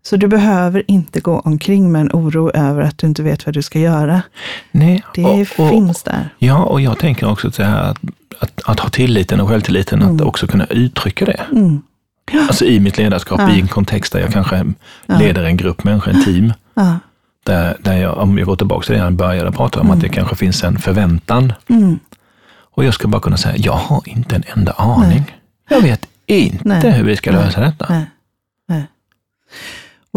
Så 0.09 0.17
du 0.17 0.27
behöver 0.27 0.83
inte 0.87 1.19
gå 1.19 1.39
omkring 1.39 1.91
med 1.91 2.01
en 2.01 2.09
oro 2.13 2.51
över 2.53 2.81
att 2.81 2.97
du 2.97 3.07
inte 3.07 3.23
vet 3.23 3.45
vad 3.45 3.55
du 3.55 3.61
ska 3.61 3.79
göra. 3.79 4.21
Nej, 4.71 5.03
det 5.13 5.25
och, 5.25 5.39
och, 5.39 5.69
finns 5.69 6.03
där. 6.03 6.29
Ja, 6.37 6.63
och 6.63 6.81
jag 6.81 6.99
tänker 6.99 7.29
också 7.29 7.51
så 7.51 7.63
här 7.63 7.91
att, 7.91 7.97
att, 8.39 8.61
att 8.65 8.79
ha 8.79 8.89
tilliten 8.89 9.39
och 9.39 9.49
självtilliten, 9.49 10.01
mm. 10.01 10.15
att 10.15 10.21
också 10.21 10.47
kunna 10.47 10.65
uttrycka 10.65 11.25
det. 11.25 11.41
Mm. 11.51 11.81
Alltså 12.47 12.65
i 12.65 12.79
mitt 12.79 12.97
ledarskap, 12.97 13.39
ja. 13.39 13.51
i 13.51 13.61
en 13.61 13.67
kontext 13.67 14.13
där 14.13 14.19
jag 14.19 14.33
kanske 14.33 14.65
leder 15.05 15.43
en 15.43 15.57
grupp 15.57 15.83
människor, 15.83 16.13
en 16.13 16.23
team. 16.23 16.53
Ja. 16.73 16.99
Där, 17.43 17.77
där 17.79 17.97
jag, 17.97 18.17
om 18.17 18.37
jag 18.37 18.47
går 18.47 18.55
tillbaka 18.55 18.85
till 18.85 18.95
det 18.95 19.01
jag 19.01 19.13
började 19.13 19.51
prata 19.51 19.79
om, 19.79 19.85
mm. 19.85 19.97
att 19.97 20.03
det 20.03 20.09
kanske 20.09 20.35
finns 20.35 20.63
en 20.63 20.79
förväntan. 20.79 21.53
Mm. 21.69 21.99
Och 22.71 22.85
jag 22.85 22.93
ska 22.93 23.07
bara 23.07 23.21
kunna 23.21 23.37
säga, 23.37 23.55
jag 23.57 23.73
har 23.73 24.01
inte 24.05 24.35
en 24.35 24.43
enda 24.55 24.71
aning. 24.71 25.09
Nej. 25.09 25.37
Jag 25.69 25.81
vet 25.81 26.07
inte 26.25 26.61
Nej. 26.63 26.91
hur 26.91 27.03
vi 27.03 27.15
ska 27.15 27.31
lösa 27.31 27.59
Nej. 27.59 27.69
detta. 27.69 28.05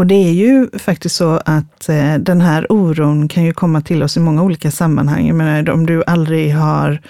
Och 0.00 0.06
det 0.06 0.14
är 0.14 0.32
ju 0.32 0.68
faktiskt 0.78 1.16
så 1.16 1.40
att 1.44 1.88
eh, 1.88 2.14
den 2.14 2.40
här 2.40 2.72
oron 2.72 3.28
kan 3.28 3.44
ju 3.44 3.52
komma 3.52 3.80
till 3.80 4.02
oss 4.02 4.16
i 4.16 4.20
många 4.20 4.42
olika 4.42 4.70
sammanhang. 4.70 5.26
Jag 5.26 5.36
menar, 5.36 5.70
om 5.70 5.86
du 5.86 6.04
aldrig 6.06 6.54
har 6.54 7.00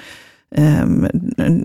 Ehm, 0.56 1.08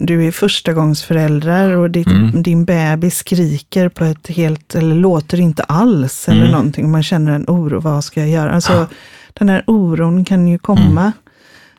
du 0.01 0.27
är 0.27 0.31
förstagångsföräldrar 0.31 1.71
och 1.71 1.91
ditt, 1.91 2.07
mm. 2.07 2.43
din 2.43 2.65
bebis 2.65 3.17
skriker 3.17 3.89
på 3.89 4.05
ett 4.05 4.27
helt, 4.27 4.75
eller 4.75 4.95
låter 4.95 5.39
inte 5.39 5.63
alls, 5.63 6.29
eller 6.29 6.41
mm. 6.41 6.51
någonting. 6.51 6.91
Man 6.91 7.03
känner 7.03 7.31
en 7.31 7.45
oro, 7.47 7.79
vad 7.79 8.03
ska 8.03 8.19
jag 8.19 8.29
göra? 8.29 8.51
Alltså, 8.51 8.73
ja. 8.73 8.87
Den 9.33 9.49
här 9.49 9.63
oron 9.67 10.25
kan 10.25 10.47
ju 10.47 10.57
komma. 10.57 11.01
Mm. 11.01 11.11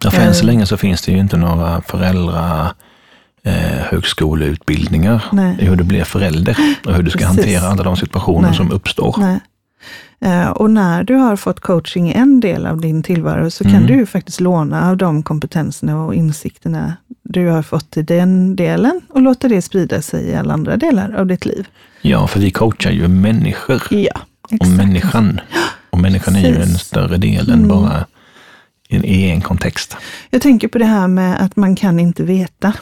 Ja, 0.05 0.11
för 0.11 0.23
än 0.23 0.35
så 0.35 0.41
ehm. 0.41 0.47
länge 0.47 0.67
så 0.67 0.77
finns 0.77 1.03
det 1.03 1.13
ju 1.13 1.19
inte 1.19 1.37
några 1.37 1.83
föräldrar 1.83 2.73
eh, 3.47 3.83
högskoleutbildningar 3.91 5.25
Nej. 5.33 5.57
hur 5.59 5.77
du 5.77 5.85
blir 5.85 6.05
förälder 6.05 6.57
och 6.87 6.95
hur 6.95 7.03
du 7.03 7.11
ska 7.11 7.19
Precis. 7.19 7.37
hantera 7.37 7.69
alla 7.69 7.83
de 7.83 7.97
situationer 7.97 8.49
Nej. 8.49 8.57
som 8.57 8.73
uppstår. 8.73 9.15
Nej. 9.19 9.41
Eh, 10.21 10.49
och 10.49 10.71
när 10.71 11.05
du 11.05 11.15
har 11.15 11.37
fått 11.37 11.61
coaching 11.61 12.11
i 12.11 12.13
en 12.13 12.41
del 12.41 12.67
av 12.67 12.81
din 12.81 13.03
tillvaro 13.03 13.51
så 13.51 13.65
kan 13.65 13.75
mm. 13.75 13.87
du 13.87 14.07
faktiskt 14.07 14.41
låna 14.41 14.91
av 14.91 14.97
de 14.97 15.23
kompetenserna 15.23 16.05
och 16.05 16.15
insikterna 16.15 16.97
du 17.23 17.47
har 17.47 17.63
fått 17.63 17.97
i 17.97 18.03
den 18.03 18.57
delen 18.57 19.01
och 19.09 19.23
låta 19.23 19.49
det 19.49 19.63
sprida 19.63 20.03
sig 20.03 20.25
i 20.25 20.35
alla 20.35 20.55
andra 20.55 20.77
delar 20.77 21.13
av 21.13 21.27
ditt 21.27 21.47
liv. 21.47 21.67
Ja, 22.03 22.27
för 22.27 22.41
vi 22.41 22.51
coachar 22.51 22.91
ju 22.91 23.09
människor. 23.09 23.83
Ja, 23.91 24.21
exakt. 24.51 24.63
Och 24.63 24.69
människan. 24.69 25.41
Och 25.91 25.99
människan 25.99 26.35
Precis. 26.35 26.51
är 26.51 26.57
ju 26.57 26.63
en 26.63 26.79
större 26.79 27.17
del 27.17 27.51
än 27.51 27.65
mm. 27.65 27.69
bara 27.69 28.07
i 28.89 29.31
en 29.31 29.41
kontext. 29.41 29.97
Jag 30.31 30.43
tänker 30.43 30.69
på 30.69 30.79
det 30.79 30.85
här 30.85 31.09
med 31.09 31.43
att 31.43 31.57
man 31.57 31.77
kan 31.77 32.01
inte 32.01 32.23
veta. 32.23 32.73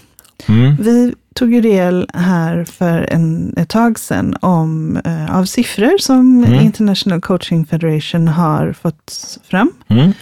Mm. 0.47 0.77
Vi 0.77 1.15
tog 1.35 1.55
ju 1.55 1.61
del 1.61 2.11
här 2.15 2.65
för 2.65 3.09
en, 3.11 3.55
ett 3.57 3.69
tag 3.69 3.99
sedan 3.99 4.37
om, 4.41 4.97
eh, 5.05 5.37
av 5.37 5.45
siffror 5.45 5.99
som 5.99 6.45
mm. 6.45 6.61
International 6.61 7.21
Coaching 7.21 7.67
Federation 7.67 8.29
har 8.29 8.73
fått 8.73 9.39
fram. 9.49 9.73
Mm. 9.89 10.13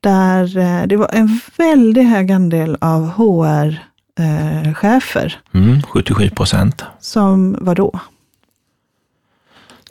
Där 0.00 0.58
eh, 0.58 0.82
det 0.86 0.96
var 0.96 1.10
en 1.12 1.40
väldigt 1.56 2.08
hög 2.08 2.32
andel 2.32 2.76
av 2.80 3.10
HR-chefer. 3.10 3.80
Eh, 5.54 5.82
77 5.82 6.22
mm, 6.22 6.34
procent. 6.34 6.84
Som 7.00 7.56
var 7.60 7.74
då? 7.74 8.00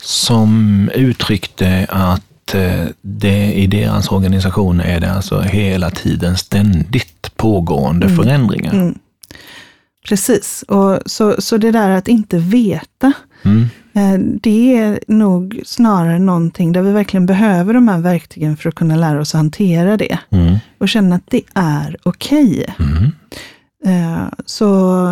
Som 0.00 0.90
uttryckte 0.94 1.86
att 1.90 2.54
eh, 2.54 2.84
det 3.00 3.52
i 3.52 3.66
deras 3.66 4.12
organisation 4.12 4.80
är 4.80 5.00
det 5.00 5.12
alltså 5.12 5.40
hela 5.40 5.90
tiden 5.90 6.36
ständigt 6.36 7.36
pågående 7.36 8.06
mm. 8.06 8.18
förändringar. 8.18 8.94
Precis, 10.08 10.64
och 10.68 10.98
så, 11.06 11.40
så 11.40 11.56
det 11.56 11.70
där 11.70 11.90
att 11.90 12.08
inte 12.08 12.38
veta, 12.38 13.12
mm. 13.42 13.66
Eh, 13.94 14.18
det 14.18 14.78
är 14.78 15.00
nog 15.08 15.60
snarare 15.64 16.18
någonting 16.18 16.72
där 16.72 16.82
vi 16.82 16.92
verkligen 16.92 17.26
behöver 17.26 17.74
de 17.74 17.88
här 17.88 17.98
verktygen 17.98 18.56
för 18.56 18.68
att 18.68 18.74
kunna 18.74 18.96
lära 18.96 19.20
oss 19.20 19.34
att 19.34 19.38
hantera 19.38 19.96
det. 19.96 20.18
Mm. 20.30 20.56
Och 20.78 20.88
känna 20.88 21.16
att 21.16 21.26
det 21.30 21.42
är 21.54 21.96
okej. 22.02 22.64
Okay. 22.68 22.86
Mm. 22.86 23.12
Eh, 23.84 24.28
så, 24.46 25.08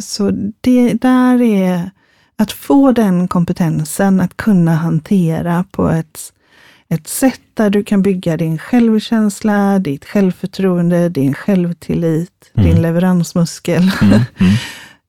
så 0.00 0.30
det 0.60 0.92
där 0.92 1.42
är 1.42 1.90
att 2.36 2.52
få 2.52 2.92
den 2.92 3.28
kompetensen, 3.28 4.20
att 4.20 4.36
kunna 4.36 4.74
hantera 4.74 5.64
på 5.70 5.88
ett 5.88 6.32
ett 6.94 7.08
sätt 7.08 7.40
där 7.54 7.70
du 7.70 7.84
kan 7.84 8.02
bygga 8.02 8.36
din 8.36 8.58
självkänsla, 8.58 9.78
ditt 9.78 10.04
självförtroende, 10.04 11.08
din 11.08 11.34
självtillit, 11.34 12.50
mm. 12.54 12.70
din 12.70 12.82
leveransmuskel. 12.82 13.90
Mm. 14.02 14.20
Mm. 14.38 14.54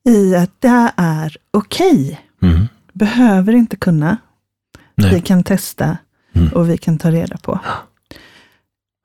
I 0.17 0.35
att 0.35 0.61
det 0.61 0.91
är 0.97 1.37
okej. 1.51 2.19
Okay. 2.41 2.51
Mm. 2.51 2.67
Behöver 2.93 3.53
inte 3.53 3.75
kunna. 3.75 4.17
Nej. 4.95 5.13
Vi 5.13 5.21
kan 5.21 5.43
testa 5.43 5.97
mm. 6.33 6.47
och 6.47 6.69
vi 6.69 6.77
kan 6.77 6.97
ta 6.97 7.11
reda 7.11 7.37
på. 7.37 7.59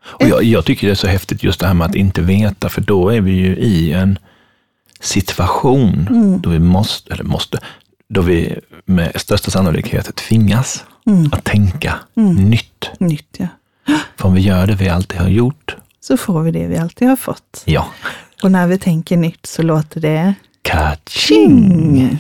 Och 0.05 0.29
jag, 0.29 0.43
jag, 0.43 0.65
tycker 0.65 0.87
det 0.87 0.93
är 0.93 0.95
så 0.95 1.07
häftigt 1.07 1.43
just 1.43 1.61
det 1.61 1.67
här 1.67 1.75
med 1.75 1.87
att 1.87 1.95
inte 1.95 2.23
veta, 2.23 2.69
för 2.69 2.81
då 2.81 3.09
är 3.09 3.21
vi 3.21 3.33
ju 3.33 3.57
i 3.57 3.93
en 3.93 4.19
situation 5.01 6.09
mm. 6.11 6.41
då 6.41 6.51
vi 6.51 6.59
måste, 6.59 7.13
eller 7.13 7.25
måste, 7.25 7.59
då 8.09 8.21
vi 8.21 8.59
med 8.85 9.13
största 9.15 9.51
sannolikhet 9.51 10.17
tvingas 10.17 10.85
mm. 11.07 11.31
att 11.33 11.45
tänka 11.45 11.95
mm. 12.17 12.35
nytt. 12.35 12.91
Nytt, 12.99 13.37
ja. 13.39 13.49
För 14.17 14.29
om 14.29 14.35
vi 14.35 14.41
gör 14.41 14.67
det 14.67 14.75
vi 14.75 14.89
alltid 14.89 15.21
har 15.21 15.29
gjort, 15.29 15.77
så 16.01 16.17
får 16.17 16.43
vi 16.43 16.51
det 16.51 16.67
vi 16.67 16.79
alltid 16.79 17.09
har 17.09 17.17
fått. 17.17 17.63
Ja. 17.65 17.87
Och 18.43 18.53
när 18.53 18.67
vi 18.67 18.79
tänker 18.79 19.17
nytt 19.17 19.47
så 19.47 19.63
låter 19.63 20.01
det 20.01 20.35
Kaching! 20.63 22.19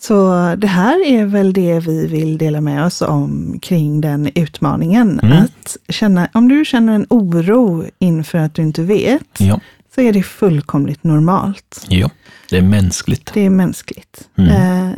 Så 0.00 0.54
det 0.58 0.66
här 0.66 1.06
är 1.06 1.24
väl 1.24 1.52
det 1.52 1.80
vi 1.80 2.06
vill 2.06 2.38
dela 2.38 2.60
med 2.60 2.84
oss 2.84 3.02
om 3.02 3.58
kring 3.62 4.00
den 4.00 4.30
utmaningen. 4.34 5.20
Mm. 5.20 5.42
Att 5.42 5.76
känna, 5.88 6.28
om 6.34 6.48
du 6.48 6.64
känner 6.64 6.94
en 6.94 7.06
oro 7.10 7.84
inför 7.98 8.38
att 8.38 8.54
du 8.54 8.62
inte 8.62 8.82
vet, 8.82 9.28
ja. 9.38 9.60
så 9.94 10.00
är 10.00 10.12
det 10.12 10.22
fullkomligt 10.22 11.04
normalt. 11.04 11.86
Ja, 11.88 12.10
det 12.50 12.56
är 12.56 12.62
mänskligt. 12.62 13.30
Det 13.34 13.40
är 13.40 13.50
mänskligt. 13.50 14.28
Mm. 14.38 14.50
Eh, 14.50 14.94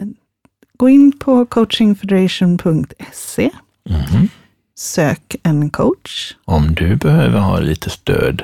Gå 0.85 0.89
in 0.89 1.13
på 1.19 1.47
coachingfederation.se. 1.47 3.51
Mm. 3.91 4.29
Sök 4.79 5.37
en 5.43 5.71
coach. 5.71 6.35
Om 6.45 6.75
du 6.75 6.97
behöver 6.97 7.41
ha 7.41 7.61
lite 7.61 7.91
stöd 7.91 8.43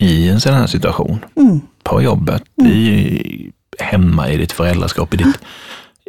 i 0.00 0.28
en 0.28 0.40
sån 0.40 0.54
här 0.54 0.66
situation, 0.66 1.24
mm. 1.36 1.60
på 1.82 2.02
jobbet, 2.02 2.42
mm. 2.60 2.72
i, 2.72 3.52
hemma, 3.78 4.30
i 4.30 4.36
ditt 4.36 4.52
föräldraskap, 4.52 5.14
i 5.14 5.16
ditt 5.16 5.38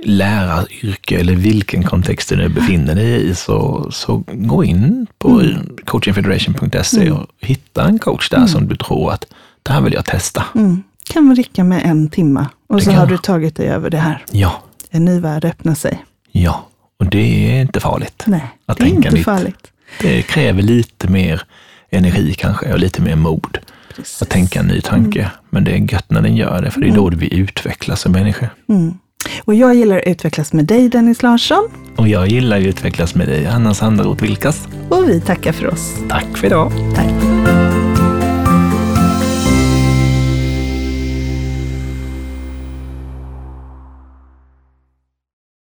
läraryrke 0.03 1.19
eller 1.19 1.35
vilken 1.35 1.83
kontext 1.83 2.29
du 2.29 2.35
nu 2.35 2.49
befinner 2.49 2.95
dig 2.95 3.29
i, 3.29 3.35
så, 3.35 3.87
så 3.91 4.23
gå 4.27 4.63
in 4.63 5.07
på 5.17 5.29
mm. 5.29 5.77
coachingfederation.se 5.85 7.11
och 7.11 7.27
hitta 7.41 7.87
en 7.87 7.99
coach 7.99 8.29
där 8.29 8.37
mm. 8.37 8.49
som 8.49 8.67
du 8.67 8.75
tror 8.75 9.11
att 9.11 9.25
det 9.63 9.71
här 9.71 9.81
vill 9.81 9.93
jag 9.93 10.05
testa. 10.05 10.45
Mm. 10.55 10.83
Kan 11.09 11.35
räcka 11.35 11.63
med 11.63 11.85
en 11.85 12.09
timma 12.09 12.47
och 12.67 12.75
det 12.75 12.81
så 12.81 12.91
har 12.91 13.07
du 13.07 13.17
tagit 13.17 13.55
dig 13.55 13.67
över 13.67 13.89
det 13.89 13.97
här. 13.97 14.25
Ja, 14.31 14.63
en 14.97 15.05
ny 15.05 15.19
värld 15.19 15.45
öppnar 15.45 15.75
sig. 15.75 16.03
Ja, 16.31 16.67
och 16.99 17.05
det 17.05 17.51
är 17.57 17.61
inte 17.61 17.79
farligt. 17.79 18.23
Nej, 18.27 18.47
att 18.65 18.77
det 18.77 18.83
är 18.83 18.87
inte 18.87 19.11
nytt. 19.11 19.25
farligt. 19.25 19.71
Det 20.01 20.21
kräver 20.21 20.61
lite 20.61 21.07
mer 21.07 21.41
energi 21.89 22.33
kanske 22.33 22.73
och 22.73 22.79
lite 22.79 23.01
mer 23.01 23.15
mod. 23.15 23.57
Precis. 23.95 24.21
Att 24.21 24.29
tänka 24.29 24.59
en 24.59 24.67
ny 24.67 24.81
tanke. 24.81 25.19
Mm. 25.19 25.31
Men 25.49 25.63
det 25.63 25.71
är 25.71 25.93
gött 25.93 26.11
när 26.11 26.21
den 26.21 26.35
gör 26.35 26.61
det, 26.61 26.71
för 26.71 26.81
det 26.81 26.87
är 26.87 26.95
då 26.95 27.07
mm. 27.07 27.19
vi 27.19 27.33
utvecklas 27.33 28.01
som 28.01 28.11
människor. 28.11 28.49
Mm. 28.69 28.97
Och 29.43 29.55
jag 29.55 29.75
gillar 29.75 29.97
att 29.97 30.07
utvecklas 30.07 30.53
med 30.53 30.65
dig, 30.65 30.89
Dennis 30.89 31.23
Larsson. 31.23 31.69
Och 31.95 32.07
jag 32.07 32.27
gillar 32.27 32.57
att 32.57 32.63
utvecklas 32.63 33.15
med 33.15 33.27
dig, 33.27 33.47
Anna 33.47 33.73
Sanderoth 33.73 34.23
Vilkas. 34.23 34.67
Och 34.89 35.09
vi 35.09 35.21
tackar 35.21 35.51
för 35.51 35.67
oss. 35.67 35.95
Tack 36.09 36.37
för 36.37 36.47
idag. 36.47 36.71
Tack. 36.95 37.26